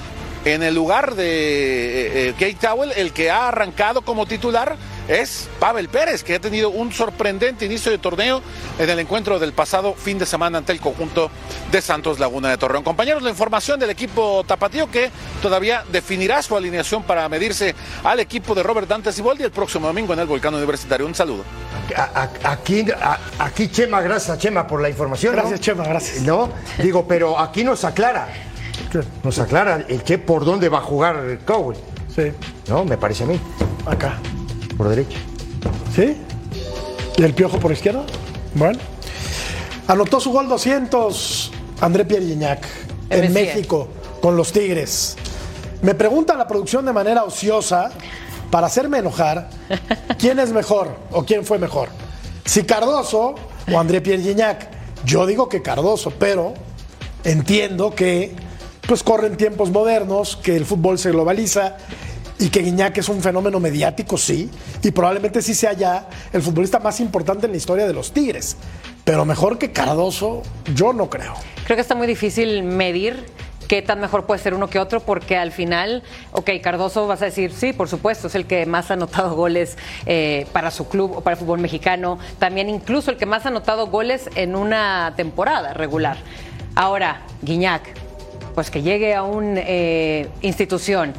[0.45, 4.77] En el lugar de eh, eh, Kate Cowell, el que ha arrancado como titular
[5.09, 8.41] es Pavel Pérez, que ha tenido un sorprendente inicio de torneo
[8.77, 11.29] en el encuentro del pasado fin de semana ante el conjunto
[11.71, 12.83] de Santos Laguna de Torreón.
[12.83, 15.09] Compañeros, la información del equipo tapatío que
[15.41, 20.13] todavía definirá su alineación para medirse al equipo de Robert Dante Siboldi el próximo domingo
[20.13, 21.05] en el Volcán Universitario.
[21.05, 21.43] Un saludo.
[22.43, 22.85] Aquí,
[23.39, 25.35] aquí Chema, gracias Chema por la información.
[25.35, 25.41] ¿no?
[25.41, 26.21] Gracias, Chema, gracias.
[26.21, 28.48] No, digo, pero aquí nos aclara.
[29.23, 31.77] Nos aclara el que por dónde va a jugar Cowell.
[32.13, 32.31] Sí,
[32.67, 33.39] No, me parece a mí.
[33.85, 34.17] acá.
[34.77, 35.17] Por derecha.
[35.95, 36.17] ¿Sí?
[37.17, 38.03] ¿Y el piojo por izquierda?
[38.55, 38.79] Bueno.
[39.87, 42.65] Anotó su gol 200 André Pierre Gignac
[43.09, 43.33] en.
[43.33, 43.87] México
[44.21, 45.15] con los Tigres.
[45.81, 47.89] Me pregunta la producción de manera ociosa,
[48.51, 49.49] para hacerme enojar,
[50.19, 51.89] quién es mejor o quién fue mejor.
[52.45, 53.35] Si Cardoso
[53.71, 54.67] o André Pierre Gignac.
[55.05, 56.53] Yo digo que Cardoso, pero
[57.23, 58.35] entiendo que
[58.89, 61.77] pues corren tiempos modernos, que el fútbol se globaliza
[62.39, 64.49] y que Guiñac es un fenómeno mediático, sí,
[64.81, 68.57] y probablemente sí sea ya el futbolista más importante en la historia de los Tigres.
[69.03, 70.41] Pero mejor que Cardoso,
[70.73, 71.35] yo no creo.
[71.65, 73.27] Creo que está muy difícil medir
[73.67, 77.25] qué tan mejor puede ser uno que otro, porque al final, ok, Cardoso vas a
[77.25, 81.17] decir, sí, por supuesto, es el que más ha anotado goles eh, para su club
[81.17, 85.13] o para el fútbol mexicano, también incluso el que más ha anotado goles en una
[85.15, 86.17] temporada regular.
[86.73, 88.08] Ahora, Guiñac,
[88.59, 89.61] pues que llegue a una
[90.41, 91.13] institución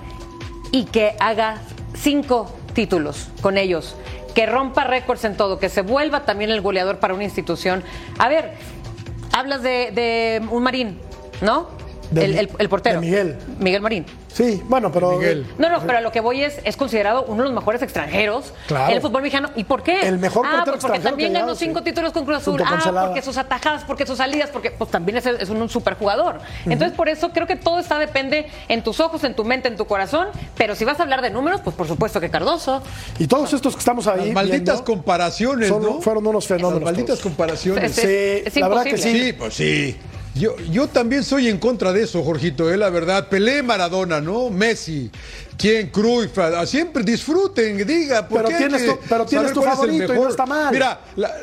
[0.73, 1.57] y que haga
[1.95, 3.97] cinco títulos con ellos,
[4.35, 7.83] que rompa récords en todo, que se vuelva también el goleador para una institución.
[8.19, 8.53] A ver,
[9.33, 10.99] hablas de un Marín,
[11.41, 11.69] ¿no?
[12.11, 13.01] De el, Mi- el- el portero.
[13.01, 13.37] de Miguel.
[13.59, 14.07] Miguel Marín.
[14.33, 15.13] Sí, bueno, pero.
[15.13, 15.47] Miguel.
[15.59, 18.53] No, no, pero a lo que voy es, es considerado uno de los mejores extranjeros
[18.69, 18.89] Claro.
[18.91, 19.51] en el fútbol mexicano.
[19.57, 20.07] ¿Y por qué?
[20.07, 21.85] El mejor ah, portero pues porque extranjero también ganó cinco sí.
[21.87, 22.61] títulos con Cruz Azul.
[22.65, 26.41] Ah, porque sus atajadas, porque sus salidas, porque pues también es, es un, superjugador.
[26.65, 29.77] Entonces, por eso creo que todo está depende en tus ojos, en tu mente, en
[29.77, 30.29] tu corazón.
[30.57, 32.83] Pero si vas a hablar de números, pues por supuesto que Cardoso.
[33.19, 34.27] Y todos estos que estamos ahí.
[34.27, 36.01] Las malditas viendo, comparaciones, son- ¿no?
[36.01, 37.21] fueron unos fenómenos Las malditas todos.
[37.23, 37.99] comparaciones.
[37.99, 39.19] Es- Sí, es la verdad que imposible.
[39.21, 39.27] sí.
[39.27, 39.97] Sí, pues sí.
[40.35, 43.29] Yo, yo también soy en contra de eso, Jorgito, eh, la verdad.
[43.29, 44.49] Pelé Maradona, ¿no?
[44.49, 45.11] Messi.
[45.59, 45.89] ¿Quién?
[45.89, 46.39] Cruyff.
[46.67, 48.27] Siempre disfruten, diga.
[48.29, 50.73] ¿por Pero qué tienes tu- pero tienes tu favorito y no está mal.
[50.73, 51.35] Mira, la-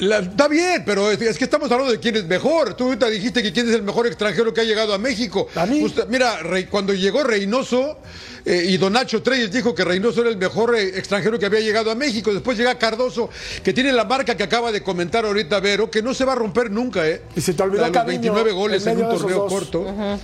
[0.00, 2.74] la- está bien, pero es, es que estamos hablando de quién es mejor.
[2.74, 5.48] Tú ahorita dijiste que quién es el mejor extranjero que ha llegado a México.
[5.54, 5.82] A mí.
[5.82, 7.98] Usted- mira, Rey- cuando llegó Reynoso
[8.44, 11.60] eh, y Don Nacho Treyes dijo que Reynoso era el mejor eh, extranjero que había
[11.60, 12.32] llegado a México.
[12.32, 13.30] Después llega Cardoso,
[13.62, 16.36] que tiene la marca que acaba de comentar ahorita Vero, que no se va a
[16.36, 17.22] romper nunca, ¿eh?
[17.36, 20.18] Y se te olvidó los Caviño, 29 goles en un torneo corto.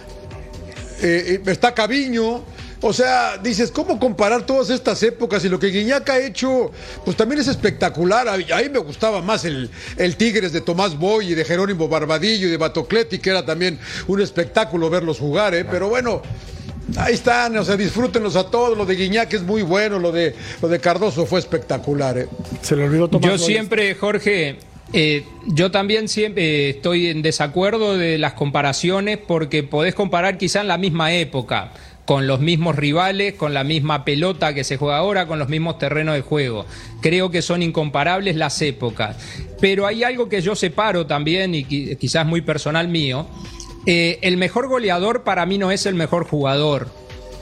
[1.03, 2.43] Eh, está Caviño.
[2.83, 5.45] O sea, dices, ¿cómo comparar todas estas épocas?
[5.45, 6.71] Y lo que Guiñac ha hecho,
[7.05, 8.27] pues también es espectacular.
[8.27, 11.89] A, a mí me gustaba más el, el Tigres de Tomás Boy y de Jerónimo
[11.89, 15.65] Barbadillo y de Batocleti, que era también un espectáculo verlos jugar, ¿eh?
[15.65, 16.23] Pero bueno,
[16.97, 18.77] Ahí están, o sea, disfrútenlos a todos.
[18.77, 22.19] Lo de Guiñac es muy bueno, lo de, lo de Cardoso fue espectacular.
[22.19, 22.27] ¿eh?
[22.63, 23.47] Se le olvidó tomar Yo goles.
[23.47, 24.59] siempre, Jorge,
[24.93, 30.63] eh, yo también siempre eh, estoy en desacuerdo de las comparaciones porque podés comparar quizá
[30.63, 31.73] en la misma época,
[32.11, 35.79] con los mismos rivales, con la misma pelota que se juega ahora, con los mismos
[35.79, 36.67] terrenos de juego.
[37.01, 39.17] Creo que son incomparables las épocas.
[39.61, 43.29] Pero hay algo que yo separo también, y qui- quizás muy personal mío.
[43.87, 46.89] Eh, el mejor goleador para mí no es el mejor jugador.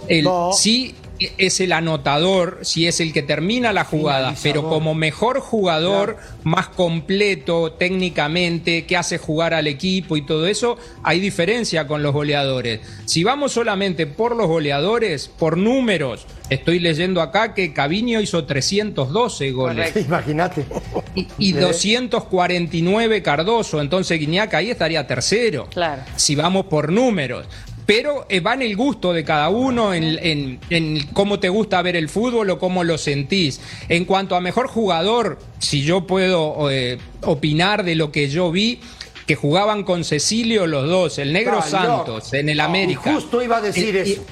[0.07, 0.52] El, No.
[0.52, 6.16] Sí es el anotador, sí es el que termina la jugada, pero como mejor jugador,
[6.44, 12.12] más completo técnicamente, que hace jugar al equipo y todo eso, hay diferencia con los
[12.12, 12.81] goleadores.
[13.04, 19.50] Si vamos solamente por los goleadores, por números, estoy leyendo acá que Caviño hizo 312
[19.50, 19.96] goles.
[19.96, 20.64] Imagínate.
[21.14, 25.68] y, y 249 Cardoso, entonces Guiñac ahí estaría tercero.
[25.70, 26.02] Claro.
[26.16, 27.46] Si vamos por números.
[27.88, 31.81] Pero eh, va en el gusto de cada uno, en, en- en cómo te gusta
[31.81, 33.62] ver el fútbol o cómo lo sentís.
[33.88, 38.79] En cuanto a mejor jugador, si yo puedo eh, opinar de lo que yo vi,
[39.27, 42.64] que jugaban con Cecilio los dos, el negro Santos en el no.
[42.64, 43.14] América.
[43.14, 44.22] Justo iba a decir Y- y- eso.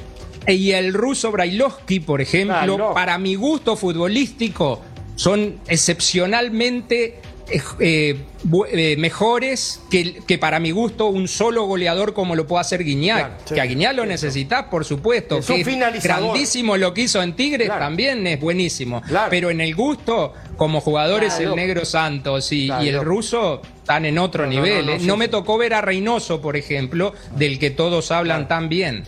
[0.48, 4.82] y el ruso Brailovsky, por ejemplo, para mi gusto futbolístico,
[5.14, 8.24] son excepcionalmente eh, eh,
[8.72, 13.18] eh, mejores que, que para mi gusto un solo goleador como lo puede hacer Guiñac.
[13.18, 13.54] Claro, sí.
[13.54, 15.38] que a Guiñac lo necesitas, por supuesto.
[15.38, 17.84] Es un que grandísimo lo que hizo en Tigres, Claro.
[17.84, 19.00] también es buenísimo.
[19.02, 19.28] Claro.
[19.30, 24.44] Pero en el gusto, como jugadores, el negro Santos y, el ruso están en otro
[24.44, 24.84] No, nivel.
[24.84, 25.00] no, no, ¿eh?
[25.00, 25.18] sí, no sí.
[25.18, 29.04] me tocó ver a Reynoso, por ejemplo, del que todos hablan tan bien.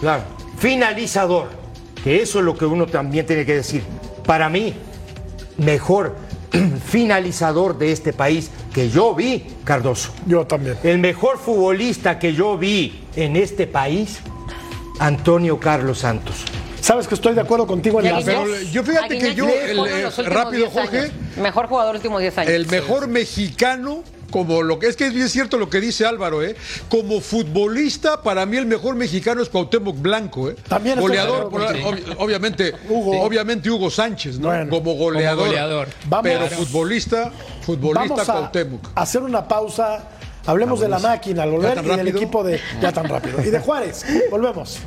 [0.00, 0.24] Claro.
[0.58, 1.48] Finalizador.
[2.04, 3.82] Que eso es lo que uno también tiene que decir.
[4.26, 4.74] Para mí,
[5.56, 6.27] mejor
[6.86, 10.12] finalizador de este país que yo vi, Cardoso.
[10.26, 10.78] Yo también.
[10.82, 14.20] El mejor futbolista que yo vi en este país,
[14.98, 16.44] Antonio Carlos Santos.
[16.80, 20.10] Sabes que estoy de acuerdo contigo en la pero yo fíjate que yo, el, eh,
[20.24, 21.10] rápido, 10 Jorge.
[21.40, 22.52] Mejor jugador últimos 10 años.
[22.52, 26.54] El mejor mexicano, como lo que es que es cierto lo que dice Álvaro, ¿eh?
[26.88, 30.56] Como futbolista, para mí el mejor mexicano es Cuauhtémoc Blanco, ¿eh?
[30.68, 33.20] También goleador, ob- obviamente, Hugo.
[33.22, 34.48] obviamente Hugo Sánchez, ¿no?
[34.48, 34.70] Bueno.
[34.70, 35.38] como goleador.
[35.38, 35.88] Como goleador.
[36.06, 38.88] Vamos- pero futbolista, futbolista Vamos a Cuauhtémoc.
[38.94, 40.08] hacer una pausa.
[40.46, 42.58] Hablemos de la máquina al volver y del equipo de.
[42.80, 43.38] Ya tan rápido.
[43.42, 44.04] Y de Juárez.
[44.30, 44.78] Volvemos.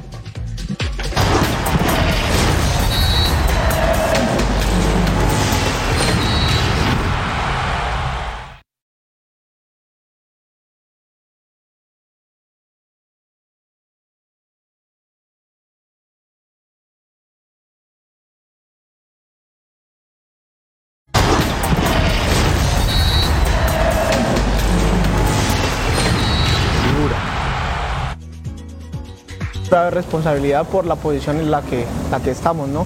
[29.72, 32.86] Grave responsabilidad por la posición en la que, la que estamos, ¿no?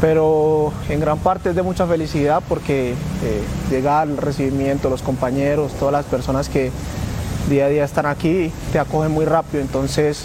[0.00, 5.72] Pero en gran parte es de mucha felicidad porque eh, llegar el recibimiento, los compañeros,
[5.78, 6.72] todas las personas que
[7.48, 10.24] día a día están aquí, te acogen muy rápido, entonces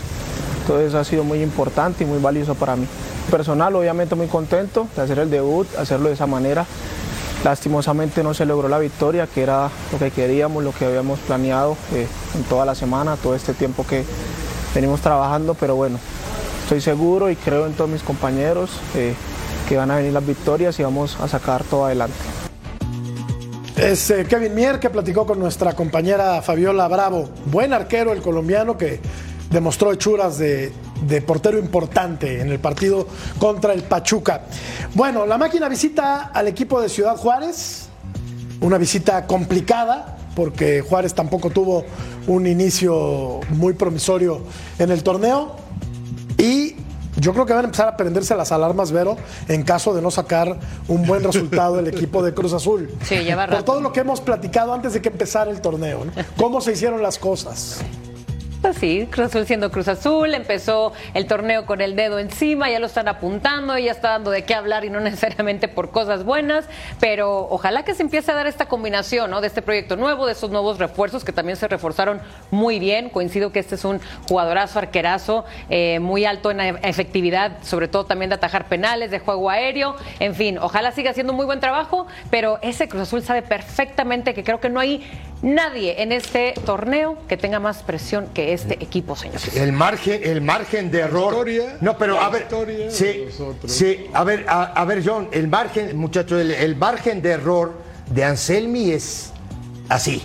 [0.66, 2.88] todo eso ha sido muy importante y muy valioso para mí.
[3.30, 6.66] Personal, obviamente muy contento de hacer el debut, hacerlo de esa manera.
[7.44, 11.78] Lastimosamente no se logró la victoria, que era lo que queríamos, lo que habíamos planeado
[11.94, 14.04] eh, en toda la semana, todo este tiempo que
[14.78, 15.98] venimos trabajando, pero bueno,
[16.62, 19.16] estoy seguro y creo en todos mis compañeros eh,
[19.68, 22.16] que van a venir las victorias y vamos a sacar todo adelante.
[23.76, 27.28] Es eh, Kevin Mier que platicó con nuestra compañera Fabiola Bravo.
[27.46, 29.00] Buen arquero el colombiano que
[29.50, 33.08] demostró hechuras de, de portero importante en el partido
[33.40, 34.44] contra el Pachuca.
[34.94, 37.88] Bueno, la máquina visita al equipo de Ciudad Juárez.
[38.62, 41.84] Una visita complicada porque Juárez tampoco tuvo
[42.28, 44.44] un inicio muy promisorio
[44.78, 45.56] en el torneo.
[46.38, 46.76] Y
[47.16, 50.12] yo creo que van a empezar a prenderse las alarmas, Vero, en caso de no
[50.12, 52.88] sacar un buen resultado el equipo de Cruz Azul.
[53.04, 53.66] Sí, lleva Por rato.
[53.66, 56.12] todo lo que hemos platicado antes de que empezara el torneo, ¿no?
[56.38, 57.80] ¿Cómo se hicieron las cosas?
[58.68, 62.80] Pues sí, Cruz Azul siendo Cruz Azul, empezó el torneo con el dedo encima, ya
[62.80, 66.66] lo están apuntando, ya está dando de qué hablar y no necesariamente por cosas buenas,
[67.00, 69.40] pero ojalá que se empiece a dar esta combinación, ¿no?
[69.40, 72.20] De este proyecto nuevo, de estos nuevos refuerzos que también se reforzaron
[72.52, 73.10] muy bien.
[73.10, 78.28] Coincido que este es un jugadorazo, arquerazo, eh, muy alto en efectividad, sobre todo también
[78.28, 82.60] de atajar penales, de juego aéreo, en fin, ojalá siga haciendo muy buen trabajo, pero
[82.62, 85.10] ese Cruz Azul sabe perfectamente que creo que no hay
[85.42, 89.56] nadie en este torneo que tenga más presión que este equipo, señores.
[89.56, 91.34] El margen, el margen de error.
[91.34, 92.48] historia, no, pero a ver,
[92.90, 93.28] sí,
[93.66, 97.74] sí, a ver, a, a ver, John, el margen, muchacho, el, el margen de error
[98.10, 99.32] de Anselmi es
[99.90, 100.22] así,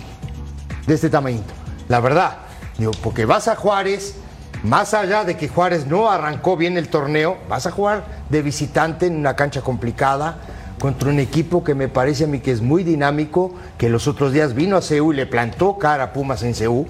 [0.87, 1.41] de este tamaño.
[1.89, 2.37] La verdad,
[2.77, 4.15] digo, porque vas a Juárez
[4.63, 9.07] más allá de que Juárez no arrancó bien el torneo, vas a jugar de visitante
[9.07, 10.37] en una cancha complicada
[10.83, 14.33] contra un equipo que me parece a mí que es muy dinámico, que los otros
[14.33, 16.85] días vino a CEU y le plantó cara a Pumas en CEU,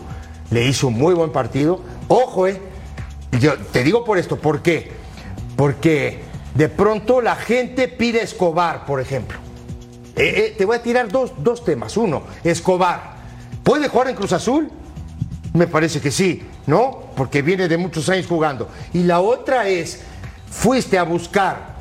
[0.49, 1.79] le hizo un muy buen partido.
[2.07, 2.59] Ojo, eh,
[3.39, 4.93] yo te digo por esto, ¿por qué?
[5.55, 6.23] Porque
[6.55, 9.37] de pronto la gente pide Escobar, por ejemplo.
[10.15, 11.95] Eh, eh, te voy a tirar dos, dos temas.
[11.95, 13.17] Uno, Escobar.
[13.61, 14.71] ¿Puede jugar en Cruz Azul?
[15.53, 17.11] Me parece que sí, ¿no?
[17.15, 18.69] Porque viene de muchos años jugando.
[18.91, 20.01] Y la otra es,
[20.49, 21.72] fuiste a buscar,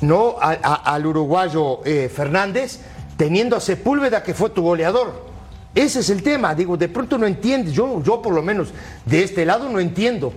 [0.00, 0.36] ¿no?
[0.40, 2.80] A- al uruguayo eh, Fernández,
[3.16, 5.28] teniendo a Sepúlveda que fue tu goleador.
[5.74, 6.54] Ese es el tema.
[6.54, 7.72] Digo, de pronto no entiendes.
[7.74, 8.68] Yo, yo por lo menos
[9.04, 10.32] de este lado no entiendo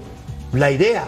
[0.54, 1.06] la idea.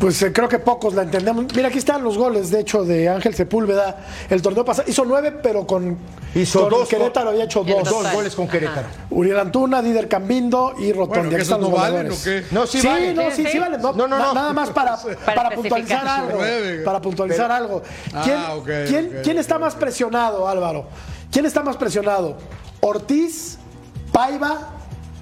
[0.00, 1.44] Pues eh, creo que pocos la entendemos.
[1.54, 3.98] Mira, aquí están los goles, de hecho, de Ángel Sepúlveda.
[4.30, 5.98] El torneo pasado hizo nueve, pero con,
[6.34, 6.88] Hizo con dos.
[6.88, 7.86] Querétaro había hecho dos.
[7.88, 8.88] Dos goles con Querétaro.
[9.10, 11.06] Uriel Antuna, Dider Cambindo y Rotondi.
[11.08, 12.20] Bueno, Aquí ¿que están esos los no valen goleadores.
[12.20, 12.54] o qué?
[12.54, 13.12] No, sí, Sí, vale.
[13.14, 13.76] no, sí, Sí, sí, vale.
[13.76, 14.34] No, No, no, na- no.
[14.34, 14.96] Nada más para,
[15.34, 16.38] para puntualizar algo.
[16.84, 17.82] Para puntualizar algo.
[18.14, 19.22] Ah, ¿Quién, ok, quién- ok.
[19.22, 20.86] quién está más presionado, Álvaro?
[21.30, 22.38] ¿Quién está más presionado?
[22.80, 23.58] ¿Ortiz,
[24.12, 24.70] Paiva,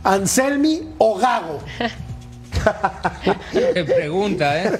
[0.04, 1.58] Anselmi o Gago?
[3.74, 4.70] Qué pregunta, ¿eh?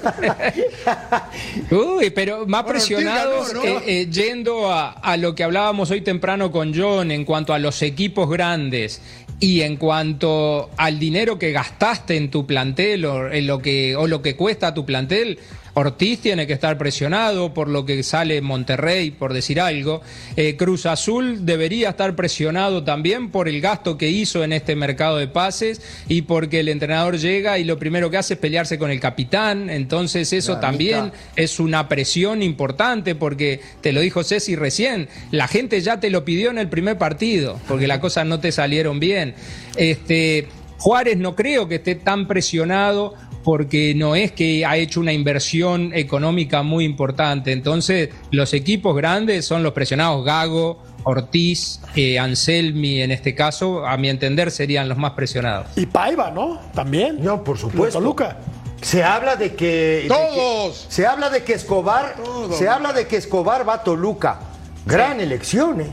[1.71, 3.69] Uy, pero más Bueno, presionados, ganó, ¿no?
[3.69, 7.59] eh, eh, yendo a, a lo que hablábamos hoy temprano con John en cuanto a
[7.59, 9.01] los equipos grandes
[9.39, 14.07] y en cuanto al dinero que gastaste en tu plantel o, en lo, que, o
[14.07, 15.39] lo que cuesta tu plantel.
[15.79, 20.01] Ortiz tiene que estar presionado por lo que sale Monterrey, por decir algo.
[20.35, 25.17] Eh, Cruz Azul debería estar presionado también por el gasto que hizo en este mercado
[25.17, 28.91] de pases y porque el entrenador llega y lo primero que hace es pelearse con
[28.91, 29.69] el capitán.
[29.69, 31.17] Entonces eso La también mitad.
[31.35, 36.25] es una presión importante porque te lo dijo Ceci recién, la gente ya te lo
[36.25, 39.33] pidió en el primer partido porque las cosas no te salieron bien.
[39.75, 43.13] Este, Juárez no creo que esté tan presionado
[43.49, 47.51] porque no es que ha hecho una inversión económica muy importante.
[47.51, 50.23] Entonces, los equipos grandes son los presionados.
[50.23, 55.65] Gago, Ortiz, eh, Anselmi, en este caso, a mi entender, serían los más presionados.
[55.77, 56.59] Y Paiva, ¿no?
[56.75, 57.23] También.
[57.23, 57.85] No, por supuesto.
[57.97, 58.37] De Toluca.
[58.83, 59.65] Se habla de que.
[59.65, 60.85] de que- ¡Todos!
[60.87, 62.17] se habla de que Escobar.
[62.51, 64.41] Se habla de que Escobar va a Toluca.
[64.85, 65.89] Gran elección, ¿eh?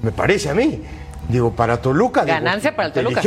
[0.00, 0.80] Me parece a mí.
[1.28, 2.24] Digo, para Toluca.
[2.24, 3.22] digo, Ganancia para el Toluca.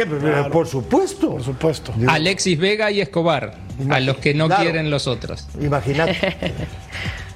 [0.52, 1.32] Por supuesto.
[1.32, 1.94] Por supuesto.
[1.96, 3.54] Digo, Alexis Vega y Escobar,
[3.90, 4.64] a los que no Claro.
[4.64, 5.48] quieren los otros.
[5.60, 6.56] Imagínate.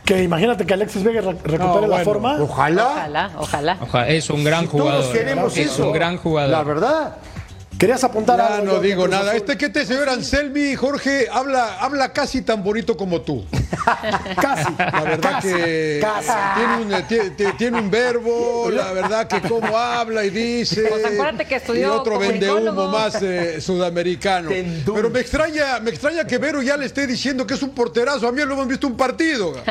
[0.06, 2.04] Que imagínate que Alexis Vega re- recupere la bueno.
[2.04, 2.36] forma.
[2.42, 2.86] Ojalá.
[2.88, 3.78] Ojalá, ojalá.
[3.82, 5.14] Ojalá, es un gran Si todos jugador.
[5.14, 5.88] queremos es eso.
[5.88, 6.50] un gran jugador.
[6.52, 7.16] La verdad.
[7.82, 8.66] Querías apuntar Ya algo.
[8.66, 9.24] no Jorge digo nada.
[9.32, 9.38] Azul?
[9.38, 13.44] Este que este señor Anselmi, Jorge, habla, habla casi tan bonito como tú.
[14.40, 14.72] Casi.
[14.78, 16.30] La verdad Casi, que Casi.
[16.56, 20.84] tiene un, eh, tie- tie- tiene un verbo, la verdad que cómo habla y dice.
[20.90, 24.50] Pues acuérdate que estudió y otro vende humo más eh, sudamericano.
[24.94, 28.28] Pero me extraña, me extraña que Vero ya le esté diciendo que es un porterazo.
[28.28, 29.54] A mí lo hemos visto un partido.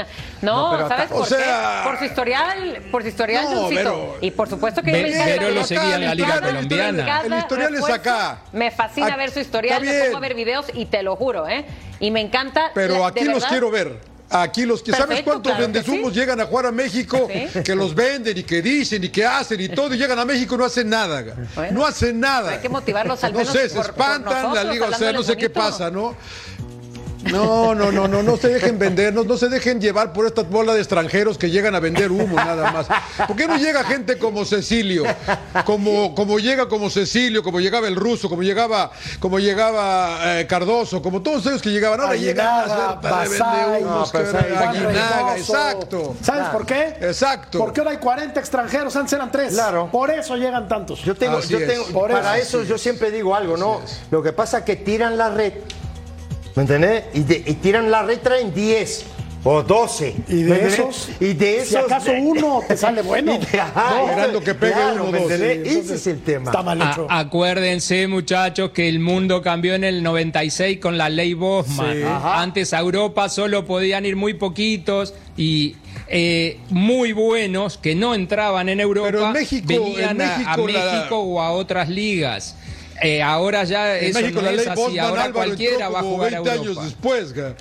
[0.43, 1.89] No, No, pero ¿sabes por o sea- qué?
[1.91, 4.91] Por su historial, por su historial, No, pero- Y por supuesto que.
[4.91, 7.21] Vero lo seguía en la Liga Colombiana.
[7.27, 8.00] El historial es.
[8.01, 8.39] Acá.
[8.53, 11.65] Me fascina ver su historial, me pongo a ver videos y te lo juro, ¿eh?
[12.01, 12.71] Y me encanta.
[12.75, 14.11] Pero la- aquí los verdad, quiero ver.
[14.33, 16.21] Aquí los que sabes cuántos claro vendezumos sí.
[16.21, 17.63] llegan a jugar a México, Sí.
[17.65, 20.55] que los venden y que dicen y que hacen y todo, y llegan a México
[20.55, 21.25] y no hacen nada.
[21.57, 22.53] Bueno, no hacen nada.
[22.53, 25.25] hay que motivarlos al no menos sé, se por- espantan la liga, o sea, no
[25.25, 26.15] sé qué pasa, ¿no?
[27.25, 30.43] No, no, no, no, no se dejen vender, no, no se dejen llevar por esta
[30.43, 32.87] bola de extranjeros que llegan a vender humo nada más.
[33.27, 35.05] ¿Por qué no llega gente como Cecilio?
[35.65, 41.03] Como, como llega como Cecilio, como llegaba el ruso, como llegaba, como llegaba eh, Cardoso,
[41.03, 42.01] como todos ellos que llegaban.
[42.01, 42.99] Ahora llegan a
[44.71, 46.17] Aguinaga, exacto.
[46.23, 46.97] ¿Sabes por qué?
[47.01, 47.59] Exacto.
[47.59, 49.53] Porque ahora hay 40 extranjeros, antes eran 3.
[49.53, 49.89] Claro.
[49.91, 51.03] Por eso llegan tantos.
[51.03, 51.67] Yo tengo, Así yo es.
[51.67, 53.81] tengo, Por para eso, eso, yo siempre digo algo, ¿no?
[54.11, 55.55] Lo que pasa es que tiran la red,
[56.61, 57.05] ¿me entendés?
[57.15, 59.05] Y, de- y tiran la red, traen 10
[59.43, 60.15] o 12.
[60.29, 63.35] Y de esos, y de esos, si acaso uno te sale bueno.
[63.35, 66.21] Y de- ajá, No, esperando que pegue claro, uno, ¿me dos, Ese entonces, es el
[66.21, 66.51] tema.
[66.51, 67.07] Está mal A- hecho.
[67.09, 71.95] acuérdense, muchachos, que el mundo cambió en el 96 con la ley Bosman.
[71.97, 72.03] Sí.
[72.05, 75.77] Antes a Europa solo podían ir muy poquitos y
[76.09, 80.39] eh, muy buenos que no entraban en Europa Pero en México- venían en a- a,
[80.57, 82.57] México la- México o a otras ligas.
[83.03, 84.81] Eh, ahora ya En eso México no la es ley así.
[84.81, 86.85] Bosman Ahora Álvaro cualquiera entró va a como jugar a 20 años Europa.
[86.85, 87.33] después.
[87.33, 87.55] ga.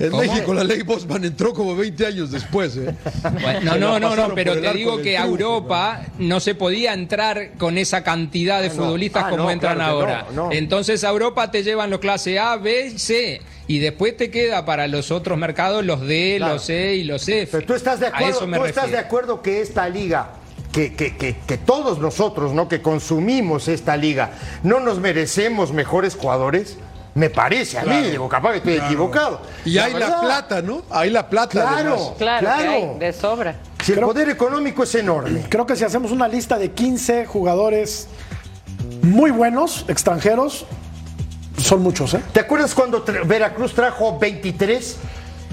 [0.00, 0.22] En ¿Cómo?
[0.22, 2.76] México la ley Bosman entró como 20 años después.
[2.76, 2.94] ¿eh?
[3.42, 7.54] Bueno, no, no, no, no, pero te digo que a Europa no se podía entrar
[7.58, 8.74] con esa cantidad de no.
[8.76, 10.26] futbolistas Ah, como no, entran claro ahora.
[10.32, 10.52] no, no.
[10.52, 13.42] Entonces a Europa te llevan los clase A, B y C.
[13.66, 16.54] Y después te queda para los otros mercados los D, Claro.
[16.54, 17.48] los C y los F.
[17.50, 20.30] Pero tú estás de A acuerdo, tú estás de acuerdo que esta liga,
[20.78, 22.68] que, que- que- que todos nosotros, ¿no?
[22.68, 24.30] Que consumimos esta liga,
[24.62, 26.76] ¿no nos merecemos mejores jugadores?
[27.16, 29.40] Me parece a mí, digo, capaz que estoy equivocado.
[29.64, 30.82] Y hay la plata, ¿no?
[30.88, 31.50] Hay la plata.
[31.50, 32.62] Claro, Claro, claro.
[32.62, 33.56] que hay, de sobra.
[33.82, 35.42] Si el poder económico es enorme.
[35.48, 38.06] Creo que si hacemos una lista de 15 jugadores
[39.02, 40.64] muy buenos, extranjeros,
[41.60, 42.20] son muchos, ¿eh?
[42.32, 44.96] ¿Te acuerdas cuando Veracruz trajo 23?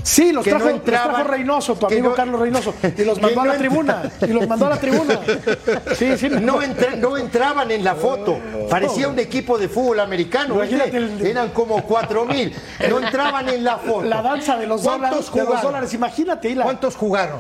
[0.06, 3.42] Sí, los trajo, no los trajo Reynoso, tu amigo no- Carlos Reynoso, y los mandó
[3.42, 4.12] a la tribuna.
[4.22, 5.20] Y los mandó a la tribuna.
[5.98, 6.30] Sí, sí.
[6.30, 8.38] No, entra- no entraban en la foto.
[8.70, 10.62] Parecía un equipo de fútbol americano.
[10.64, 12.54] Eran como 4 mil.
[12.88, 14.04] No entraban en la foto.
[14.04, 15.94] La danza de los ¿Cuántos dólares, de los dólares.
[15.96, 17.40] Imagínate, la- ¿Cuántos jugaron?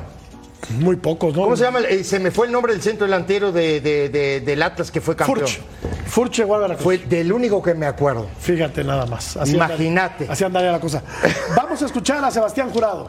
[0.80, 1.44] Muy pocos, ¿no?
[1.44, 1.80] ¿Cómo se llama?
[1.82, 5.00] Eh, se me fue el nombre del centro delantero de, de- de- del Atlas que
[5.02, 5.40] fue campeón.
[5.48, 5.60] Furch.
[6.08, 6.84] Furch llegó a Veracruz.
[6.84, 8.28] Fue del único que me acuerdo.
[8.40, 9.36] Fíjate nada más.
[9.48, 10.14] Imagínate.
[10.24, 11.04] Andaría, así andaría la cosa.
[11.56, 13.08] Vamos a escuchar a Sebastián Jurado.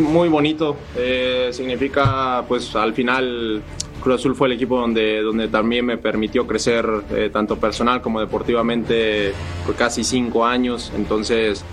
[0.00, 3.60] Muy bonito, eh, significa pues al final
[4.00, 8.20] Cruz Azul fue el equipo donde, donde también me permitió crecer eh, tanto personal como
[8.20, 9.32] deportivamente
[9.66, 11.64] por casi cinco años, entonces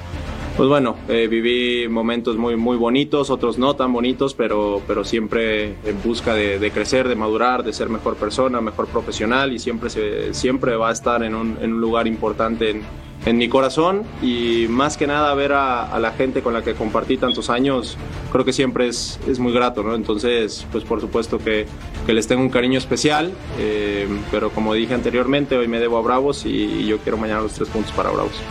[0.58, 5.76] pues bueno, eh, viví momentos muy, muy bonitos, otros no tan bonitos, pero, pero siempre
[5.86, 10.34] en busca de, crecer, de madurar, de ser mejor persona, mejor profesional y siempre, se,
[10.34, 12.82] siempre va a estar en un, en un lugar importante en,
[13.28, 17.18] en mi corazón y más que nada ver a, la gente con la que compartí
[17.18, 17.96] tantos años,
[18.32, 19.94] creo que siempre es, es muy grato, ¿no?
[19.94, 21.68] Entonces, pues por supuesto que,
[22.08, 26.02] que les tengo un cariño especial, eh, pero como dije anteriormente, hoy me debo a
[26.02, 28.42] Bravos y yo quiero mañana los tres puntos para Bravos.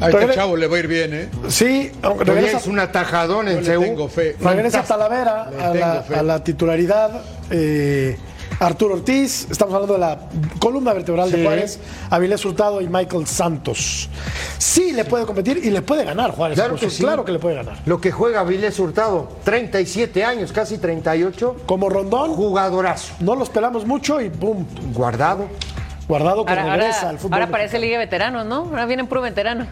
[0.00, 1.28] A este chavo le va a ir bien, ¿eh?
[1.48, 3.82] Sí, aunque regresa, es un atajadón en CEU.
[3.82, 4.36] tengo fe.
[4.40, 7.22] regresa Talavera a la, a la titularidad.
[7.50, 8.16] eh,
[8.60, 10.18] Arturo Ortiz, estamos hablando de la
[10.58, 11.44] columna vertebral de.
[11.44, 11.78] Juárez,
[12.10, 14.08] Avilés Hurtado y Michael Santos.
[14.58, 16.56] Sí le puede competir y le puede ganar Juárez.
[16.58, 17.02] Claro que sí.
[17.02, 17.78] claro que le puede ganar.
[17.86, 21.56] Lo que juega Vilés Hurtado, 37 años, casi 38.
[21.66, 23.14] Como Rondón, Jugadorazo.
[23.20, 24.64] no los pelamos mucho y ¡pum!
[24.92, 25.48] Guardado.
[26.08, 27.34] Guardado que Ahora, regresa ahora, al fútbol.
[27.34, 28.56] ahora parece Liga de Veteranos, ¿no?
[28.70, 29.66] Ahora vienen puro veterano.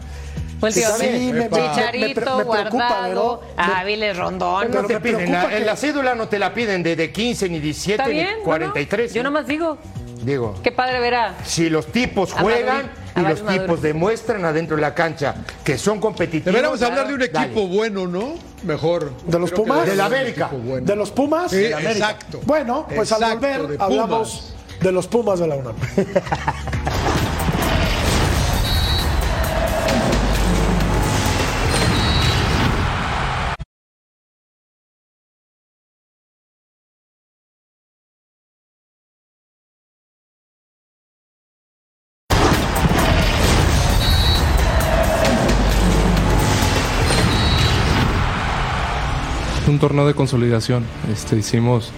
[0.61, 1.18] Últimamente.
[1.18, 4.70] Sí, me- me- Chicharito, me- me preocupa, Guardado, Áviles, Rondón.
[4.70, 6.97] No te me piden, preocupa la- que- en la cédula no te la piden de,
[6.97, 8.26] de 15, ni 17, Está bien.
[8.26, 8.45] ni no, no.
[8.45, 9.12] 43.
[9.12, 9.30] Yo ¿no?
[9.30, 9.76] nomás digo,
[10.22, 11.34] Digo, qué padre verá.
[11.45, 16.01] si los tipos juegan Madrid, y los tipos demuestran adentro de la cancha que son
[16.01, 16.47] competitivos.
[16.47, 17.47] Deberíamos hablar de un Dale.
[17.47, 18.34] equipo bueno, ¿no?
[18.62, 19.12] Mejor.
[19.26, 19.87] ¿De los Pumas?
[19.87, 20.49] De la América.
[20.53, 20.87] bueno.
[20.87, 21.51] De los Pumas.
[21.51, 22.11] Sí, de la América.
[22.11, 22.41] exacto.
[22.45, 23.80] Bueno, pues al Exacto, volver de Pumas.
[23.91, 25.74] hablamos de los Pumas de la UNAM.
[49.68, 50.85] un torneo de consolidación.
[51.12, 51.93] Este, hicimos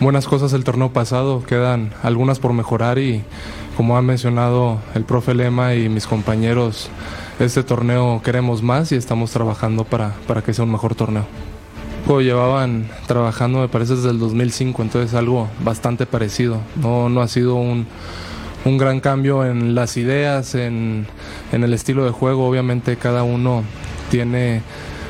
[0.00, 3.22] buenas cosas el torneo pasado, quedan algunas por mejorar y
[3.76, 6.90] como ha mencionado el profe Lema y mis compañeros,
[7.38, 11.24] este torneo queremos más y estamos trabajando para, para que sea un mejor torneo.
[12.08, 16.58] Lo llevaban trabajando, me parece, desde el 2005, entonces algo bastante parecido.
[16.74, 17.86] No, no ha sido un,
[18.64, 21.06] un gran cambio en las ideas, en,
[21.52, 22.48] en el estilo de juego.
[22.48, 23.62] Obviamente cada uno
[24.10, 24.62] tiene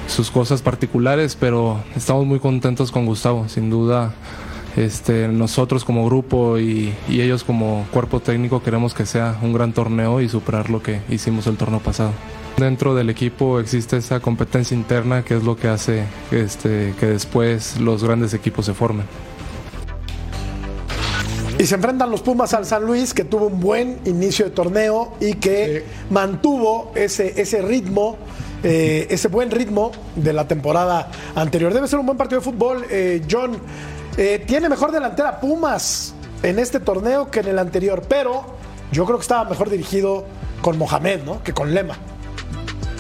[0.09, 3.49] sus cosas particulares, pero estamos muy contentos con Gustavo.
[3.49, 4.13] Sin duda,
[4.77, 9.73] este, nosotros como grupo y, y ellos como cuerpo técnico queremos que sea un gran
[9.73, 12.13] torneo y superar lo que hicimos el torneo pasado.
[12.57, 17.81] Dentro del equipo existe esa competencia interna que es lo que hace este, que después
[17.81, 19.07] los grandes equipos se formen.
[21.59, 25.13] Y se enfrentan los Pumas al San Luis, que tuvo un buen inicio de torneo
[25.21, 28.17] y que mantuvo ese, ese ritmo,
[28.63, 31.75] eh, ese buen ritmo de la temporada anterior.
[31.75, 32.87] Debe ser un buen partido de fútbol.
[32.89, 33.59] Eh, John,
[34.21, 36.13] eh, tiene mejor delantera Pumas
[36.43, 38.45] en este torneo que en el anterior, pero
[38.93, 40.27] yo creo que estaba mejor dirigido
[40.61, 41.43] con Mohamed, ¿no?
[41.43, 41.97] Que con Lema.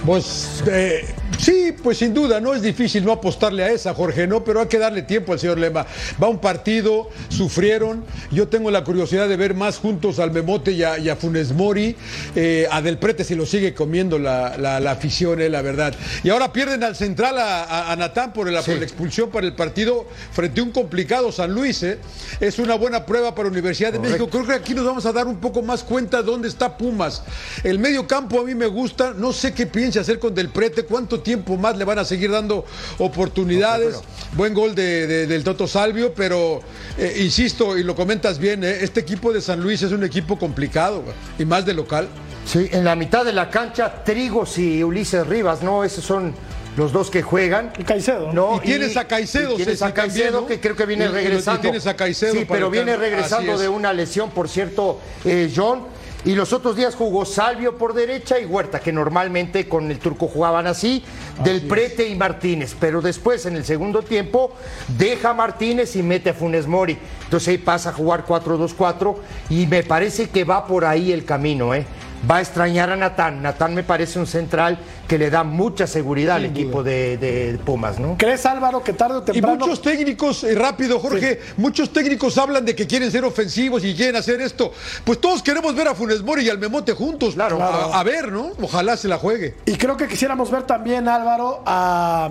[0.06, 4.44] Pues eh, sí, pues sin duda, no es difícil no apostarle a esa, Jorge, ¿no?
[4.44, 5.86] Pero hay que darle tiempo al señor Lema.
[6.22, 8.04] Va un partido, sufrieron.
[8.30, 11.52] Yo tengo la curiosidad de ver más juntos al Memote y a, y a Funes
[11.52, 11.96] Mori.
[12.34, 15.94] Eh, a Del Prete se lo sigue comiendo la, la- la afición, eh, la verdad.
[16.22, 19.46] Y ahora pierden al central a, a- a Natán por la, por la expulsión para
[19.46, 21.82] el partido frente a un complicado San Luis.
[21.82, 21.98] eh.
[22.40, 24.28] Es una buena prueba para Universidad de México.
[24.28, 27.22] Creo que aquí nos vamos a dar un poco más cuenta dónde está Pumas.
[27.64, 29.12] El medio campo a mí me gusta.
[29.16, 30.84] No sé qué piensa hacer con Del Prete.
[30.84, 32.64] ¿Cuánto tiempo más le van a seguir dando
[32.98, 33.96] oportunidades?
[34.32, 36.60] Buen gol de- de- del Toto Salvio, pero
[36.96, 40.38] eh, insisto, y lo comentas bien, eh, este equipo de San Luis es un equipo
[40.38, 41.02] complicado
[41.38, 42.08] y más de local.
[42.46, 45.84] Sí, en la mitad de la cancha, Trigos y Ulises Rivas, ¿no?
[45.84, 46.32] Esos son
[46.76, 47.72] los dos que juegan.
[47.78, 48.32] Y Caicedo.
[48.32, 48.56] ¿no?
[48.62, 50.46] Y tienes a Caicedo, y tienes a Caicedo también, ¿no?
[50.46, 51.60] que creo que viene Y- y- y regresando.
[51.60, 55.86] tienes a Caicedo Sí, pero viene regresando de una lesión, por cierto, eh, John.
[56.24, 60.28] Y los otros días jugó Salvio por derecha y Huerta, que normalmente con el turco
[60.28, 61.02] jugaban así,
[61.42, 62.76] del Prete y Martínez.
[62.78, 64.52] Pero después, en el segundo tiempo,
[64.98, 66.98] deja a Martínez y mete a Funes Mori.
[67.24, 69.16] Entonces ahí pasa a jugar 4-2-4
[69.48, 71.86] y me parece que va por ahí el camino, ¿eh?
[72.28, 73.40] Va a extrañar a Natán.
[73.42, 77.98] Natán me parece un central que le da mucha seguridad al equipo de, de Pumas,
[77.98, 78.16] ¿no?
[78.18, 79.56] ¿Crees, Álvaro, que tarde o Y temprano...
[79.58, 84.16] muchos técnicos, eh, rápido Jorge, muchos técnicos hablan de que quieren ser ofensivos y quieren
[84.16, 84.72] hacer esto.
[85.04, 87.34] Pues todos queremos ver a Funes Mori y al Memote juntos.
[87.34, 87.62] Claro.
[87.62, 88.50] A, a ver, ¿no?
[88.60, 89.54] Ojalá se la juegue.
[89.64, 92.30] Y creo que quisiéramos ver también, Álvaro, a-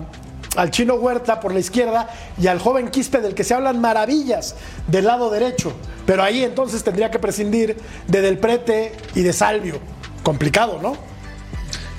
[0.56, 2.08] al chino Huerta por la izquierda
[2.40, 4.56] y al joven Quispe del que se hablan maravillas
[4.88, 5.72] del lado derecho.
[6.06, 7.76] Pero ahí entonces tendría que prescindir
[8.08, 9.78] de Del Prete y de Salvio.
[10.22, 10.96] Complicado, ¿no?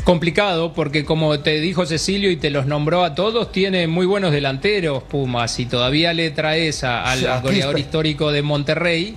[0.04, 4.32] Complicado porque como te dijo Cecilio y te los nombró a todos, tiene muy buenos
[4.32, 7.88] delanteros Pumas y todavía le traes a- al a goleador Quispe.
[7.88, 9.16] histórico de Monterrey,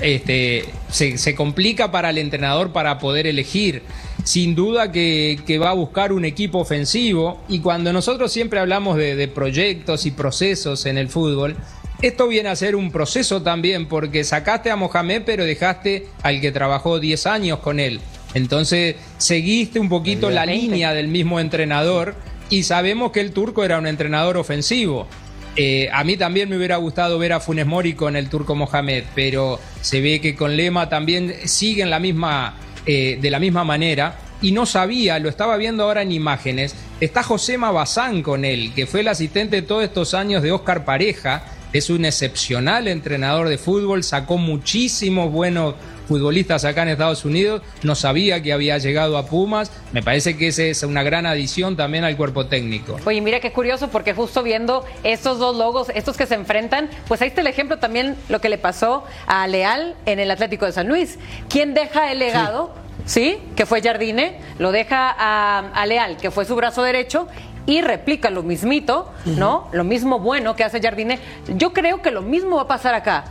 [0.00, 3.82] este, se, se complica para el entrenador para poder elegir.
[4.26, 8.96] Sin duda que, que va a buscar un equipo ofensivo y cuando nosotros siempre hablamos
[8.96, 11.54] de, de proyectos y procesos en el fútbol,
[12.02, 16.50] esto viene a ser un proceso también porque sacaste a Mohamed pero dejaste al que
[16.50, 18.00] trabajó 10 años con él.
[18.34, 22.16] Entonces seguiste un poquito la línea del mismo entrenador
[22.50, 25.06] y sabemos que el turco era un entrenador ofensivo.
[25.54, 29.04] Eh, a mí también me hubiera gustado ver a Funes Mori con el turco Mohamed,
[29.14, 32.56] pero se ve que con Lema también siguen la misma,
[32.86, 34.18] eh, de la misma manera.
[34.42, 38.86] Y no sabía, lo estaba viendo ahora en imágenes, está Josema Bazán con él, que
[38.86, 44.04] fue el asistente todos estos años de Oscar Pareja, es un excepcional entrenador de fútbol,
[44.04, 45.74] sacó muchísimos buenos
[46.06, 50.48] futbolistas acá en Estados Unidos, no sabía que había llegado a Pumas, me parece que
[50.48, 52.96] esa es una gran adición también al cuerpo técnico.
[53.04, 57.22] Oye, mira qué curioso, porque justo viendo estos dos logos, estos que se enfrentan, pues
[57.22, 60.72] ahí está el ejemplo también lo que le pasó a Leal en el Atlético de
[60.72, 61.18] San Luis.
[61.48, 62.74] ¿Quién deja el legado?
[63.04, 67.28] Sí, que fue Jardine, lo deja a, a Leal, que fue su brazo derecho.
[67.68, 69.68] Y replica lo mismito, ¿no?
[69.72, 71.18] Lo mismo bueno que hace Jardine.
[71.48, 73.24] Yo creo que lo mismo va a pasar acá.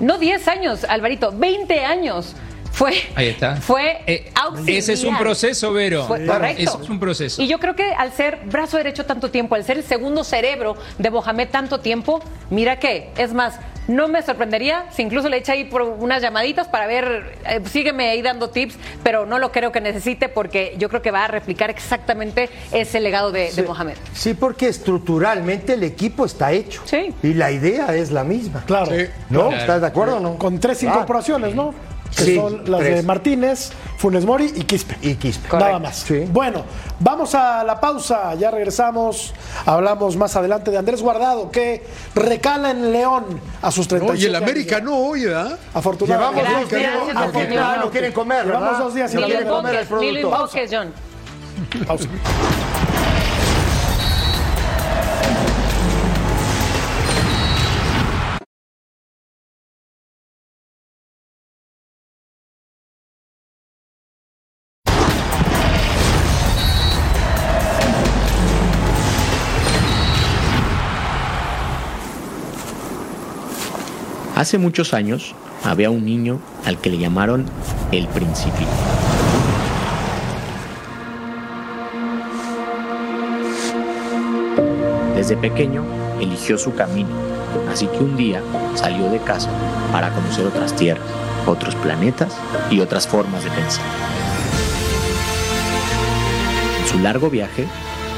[0.00, 2.34] No 10 años, Alvarito, 20 años.
[2.72, 3.56] Fue, Ahí está.
[3.56, 4.78] fue Eh, auxiliar.
[4.78, 6.04] ese es un proceso, Vero.
[6.06, 6.62] Fue- correcto.
[6.62, 7.40] Ese es un proceso.
[7.40, 10.76] Y yo creo que al ser brazo derecho tanto tiempo, al ser el segundo cerebro
[10.98, 12.20] de Mohamed tanto tiempo,
[12.50, 13.54] mira que, es más,
[13.88, 18.08] no me sorprendería si incluso le echa ahí por unas llamaditas para ver, eh, sígueme
[18.10, 21.28] ahí dando tips, pero no lo creo que necesite porque yo creo que va a
[21.28, 23.96] replicar exactamente ese legado de, de Mohamed.
[24.12, 26.82] Sí, porque estructuralmente el equipo está hecho.
[26.84, 27.14] Sí.
[27.22, 28.64] Y la idea es la misma.
[28.66, 28.90] Claro.
[29.30, 29.48] ¿No?
[29.48, 29.56] Claro.
[29.56, 30.36] ¿Estás de acuerdo o no?
[30.38, 31.74] Con tres Ah, incorporaciones, ¿no?
[32.16, 33.04] Que Sí, son las de tres.
[33.04, 34.96] Martínez, Funes Mori y Quispe.
[35.02, 35.48] Y Quispe.
[35.48, 35.80] Nada Correcto.
[35.80, 35.96] más.
[35.96, 36.24] Sí.
[36.30, 36.64] Bueno,
[37.00, 38.34] vamos a la pausa.
[38.34, 39.32] Ya regresamos.
[39.64, 44.24] Hablamos más adelante de Andrés Guardado, que recala en León a sus 37 No, y
[44.28, 44.84] el años América ya.
[44.84, 45.56] no, oye, ¿ah?
[45.74, 46.42] Afortunadamente.
[46.42, 47.06] Llevamos dos Gracias, días.
[47.14, 47.78] gracias, Porque señor.
[47.78, 48.84] no quieren comer, Llevamos ¿verdad?
[48.84, 50.36] dos días Ni No quieren comer el invoques, ni lo producto.
[50.36, 50.92] invoques, John.
[51.86, 52.08] Pausa.
[74.36, 75.34] Hace muchos años
[75.64, 77.46] había un niño al que le llamaron
[77.90, 78.70] el Principito.
[85.14, 85.86] Desde pequeño
[86.20, 87.08] eligió su camino,
[87.72, 88.42] así que un día
[88.74, 89.48] salió de casa
[89.90, 91.08] para conocer otras tierras,
[91.46, 92.36] otros planetas
[92.70, 93.86] y otras formas de pensar.
[96.82, 97.66] En su largo viaje,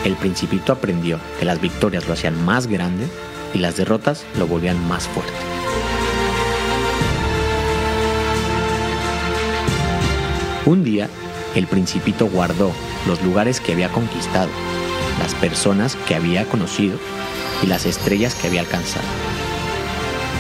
[0.05, 3.07] el Principito aprendió que las victorias lo hacían más grande
[3.55, 5.47] y las derrotas lo volvían más fuerte.
[10.69, 11.09] Un día,
[11.55, 12.73] el principito guardó
[13.07, 14.51] los lugares que había conquistado,
[15.19, 16.99] las personas que había conocido
[17.62, 19.07] y las estrellas que había alcanzado.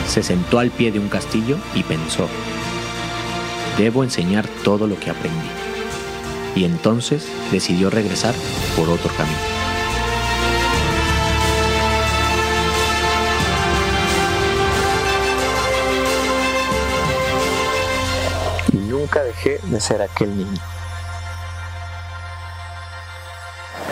[0.06, 2.28] Se sentó al pie de un castillo y pensó,
[3.78, 5.48] debo enseñar todo lo que aprendí.
[6.54, 8.34] Y entonces decidió regresar
[8.76, 9.57] por otro camino.
[19.38, 20.60] Dejé de ser aquel niño.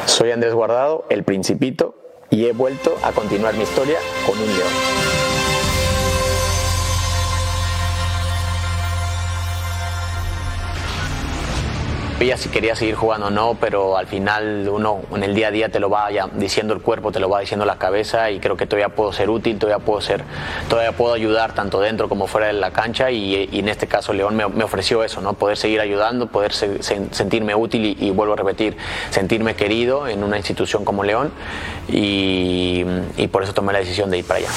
[0.06, 1.94] Soy Andrés Guardado, el Principito,
[2.30, 5.15] y he vuelto a continuar mi historia con un león.
[12.36, 15.68] Si quería seguir jugando o no, pero al final uno en el día a día
[15.68, 18.56] te lo va ya diciendo el cuerpo, te lo va diciendo la cabeza y creo
[18.56, 20.24] que todavía puedo ser útil, todavía puedo ser,
[20.68, 24.12] todavía puedo ayudar tanto dentro como fuera de la cancha y, y en este caso
[24.12, 25.34] León me, me, ofreció eso, ¿no?
[25.34, 28.76] Poder seguir ayudando, poder se, se, sentirme útil y, y, vuelvo a repetir,
[29.10, 31.30] sentirme querido en una institución como León
[31.88, 32.84] y,
[33.18, 34.48] y por eso tomé la decisión de ir para allá.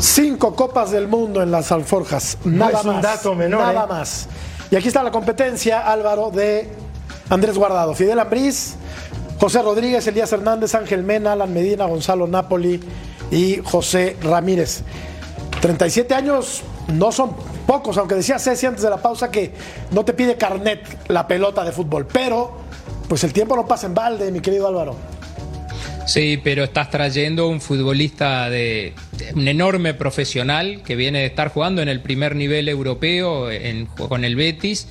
[0.00, 2.38] Cinco copas del mundo en las alforjas.
[2.44, 3.02] Nada no es un más.
[3.02, 3.88] dato menor, Nada ¿eh?
[3.88, 4.28] más.
[4.74, 6.68] Y aquí está la competencia, Álvaro, de
[7.30, 7.94] Andrés Guardado.
[7.94, 8.74] Fidel Ambriz,
[9.38, 12.80] José Rodríguez, Elías Hernández, Ángel Mena, Alan Medina, Gonzalo Napoli
[13.30, 14.82] y José Ramírez.
[15.60, 17.36] 37 años no son
[17.68, 19.54] pocos, aunque decía Ceci antes de la pausa que
[19.92, 22.08] no te pide carnet la pelota de fútbol.
[22.12, 22.56] Pero,
[23.08, 24.96] pues el tiempo no pasa en balde, mi querido Álvaro.
[26.06, 28.92] Sí, pero estás trayendo un futbolista de,
[29.34, 34.22] un enorme profesional que viene de estar jugando en el primer nivel europeo en, con
[34.24, 34.86] el Betis,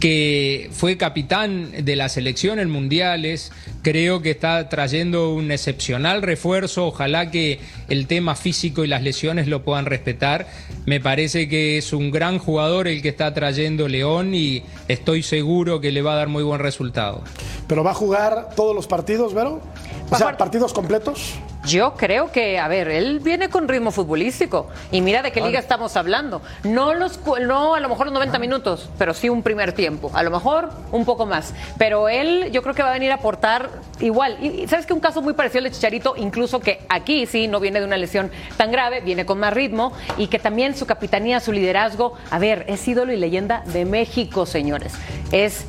[0.00, 3.52] que fue capitán de la selección en mundiales.
[3.82, 6.88] Creo que está trayendo un excepcional refuerzo.
[6.88, 10.48] Ojalá que el tema físico y las lesiones lo puedan respetar.
[10.86, 15.80] Me parece que es un gran jugador el que está trayendo León y estoy seguro
[15.80, 17.22] que le va a dar muy buen resultado.
[17.68, 19.62] ¿Pero va a jugar todos los partidos, Vero?
[20.10, 21.34] O sea, partidos completos.
[21.64, 25.58] Yo creo que, a ver, él viene con ritmo futbolístico y mira de qué liga
[25.58, 26.40] estamos hablando.
[26.64, 30.22] No los no a lo mejor los 90 minutos, pero sí un primer tiempo, a
[30.22, 31.52] lo mejor un poco más.
[31.76, 33.68] Pero él yo creo que va a venir a aportar
[34.00, 34.42] igual.
[34.42, 37.60] Y sabes que un caso muy parecido al de Chicharito, incluso que aquí sí no
[37.60, 41.38] viene de una lesión tan grave, viene con más ritmo y que también su capitanía,
[41.40, 44.94] su liderazgo, a ver, es ídolo y leyenda de México, señores.
[45.32, 45.66] Es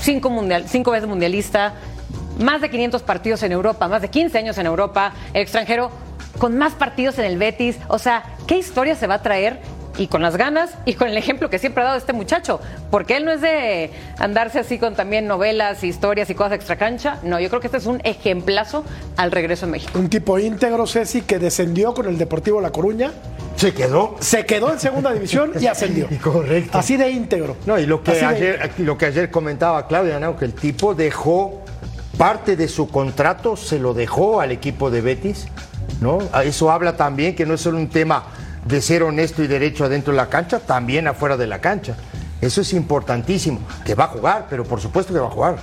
[0.00, 1.74] cinco mundial, cinco veces mundialista
[2.38, 5.90] más de 500 partidos en Europa, más de 15 años en Europa, el extranjero
[6.38, 7.76] con más partidos en el Betis.
[7.88, 9.60] O sea, ¿qué historia se va a traer?
[9.96, 12.60] Y con las ganas y con el ejemplo que siempre ha dado este muchacho.
[12.90, 17.18] Porque él no es de andarse así con también novelas, historias y cosas extracancha.
[17.22, 18.84] No, yo creo que este es un ejemplazo
[19.16, 19.96] al regreso a México.
[19.96, 23.12] Un tipo íntegro, Ceci, que descendió con el Deportivo La Coruña.
[23.54, 24.16] Se quedó.
[24.18, 26.08] Se quedó en segunda división y ascendió.
[26.22, 26.76] Correcto.
[26.76, 27.56] Así de íntegro.
[27.64, 30.36] No, y lo que, de- ayer, lo que ayer comentaba Claudia, ¿no?
[30.36, 31.63] que el tipo dejó
[32.16, 35.46] parte de su contrato, se lo dejó al equipo de Betis.
[36.00, 36.18] ¿no?
[36.42, 38.24] Eso habla también que no es solo un tema
[38.64, 41.96] de ser honesto y derecho adentro de la cancha, también afuera de la cancha.
[42.40, 43.60] Eso es importantísimo.
[43.84, 45.56] Que va a jugar, pero por supuesto que va a jugar.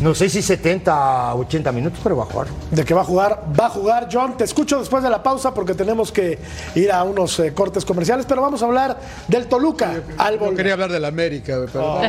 [0.00, 2.48] No sé si 70, 80 minutos, pero va a jugar.
[2.70, 4.08] De que va a jugar, va a jugar.
[4.12, 6.38] John, te escucho después de la pausa porque tenemos que
[6.74, 8.98] ir a unos eh, cortes comerciales, pero vamos a hablar
[9.28, 10.56] del Toluca al volver.
[10.56, 12.00] quería hablar del América, pero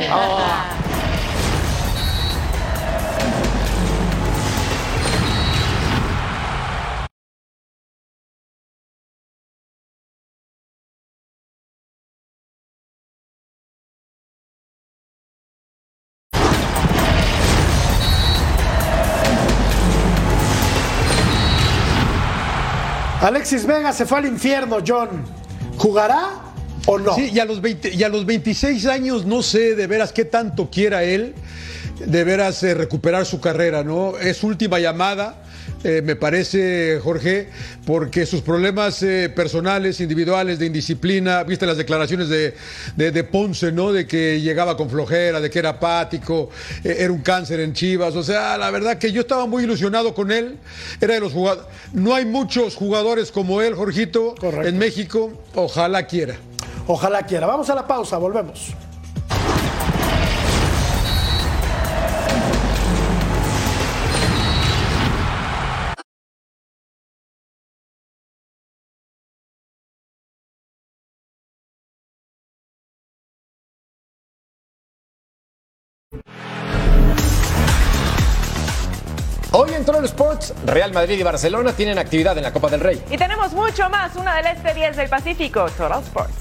[23.26, 25.24] Alexis Vega se fue al infierno, John.
[25.78, 26.44] ¿Jugará
[26.86, 27.12] o no?
[27.16, 30.24] Sí, y a, los 20 y a los 26 años no sé de veras qué
[30.24, 31.34] tanto quiera él
[31.98, 34.16] de veras eh, recuperar su carrera, ¿no?
[34.16, 35.42] Es última llamada,
[35.88, 37.48] eh, me parece, Jorge,
[37.86, 42.54] porque sus problemas eh, personales, individuales, de indisciplina, viste las declaraciones de,
[42.96, 43.92] de- de Ponce, ¿no?
[43.92, 46.50] De que llegaba con flojera, de que era apático,
[46.82, 50.12] eh, era un cáncer en Chivas, o sea, la verdad que yo estaba muy ilusionado
[50.14, 50.56] con él,
[51.00, 56.34] era de los jugadores, no hay muchos jugadores como él, Jorgito, en México, ojalá quiera.
[56.88, 57.46] Ojalá quiera.
[57.46, 58.72] Vamos a la pausa, volvemos.
[79.86, 83.00] Troll Sports, Real Madrid y Barcelona tienen actividad en la Copa del Rey.
[83.08, 86.34] Y tenemos mucho más, una del Este 10 del Pacífico, Total Sports.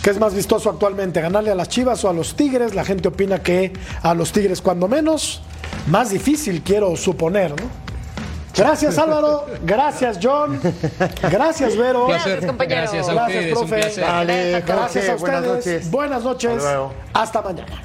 [0.00, 1.20] ¿Qué es más vistoso actualmente?
[1.20, 2.74] ¿Ganarle a las Chivas o a los Tigres?
[2.74, 3.72] La gente opina que
[4.02, 5.42] a los Tigres cuando menos.
[5.88, 7.81] Más difícil quiero suponer, ¿no?
[8.54, 10.60] Gracias Álvaro, gracias John,
[11.30, 12.06] gracias Vero.
[12.06, 12.30] Placer.
[12.32, 12.80] Gracias, compañero.
[12.82, 13.76] Gracias a ustedes, un profe.
[13.76, 14.04] placer.
[14.04, 15.66] Dale, gracias a buenas ustedes.
[15.76, 15.90] noches.
[15.90, 16.50] Buenas noches.
[16.56, 16.92] Hasta luego.
[17.14, 17.82] Hasta mañana.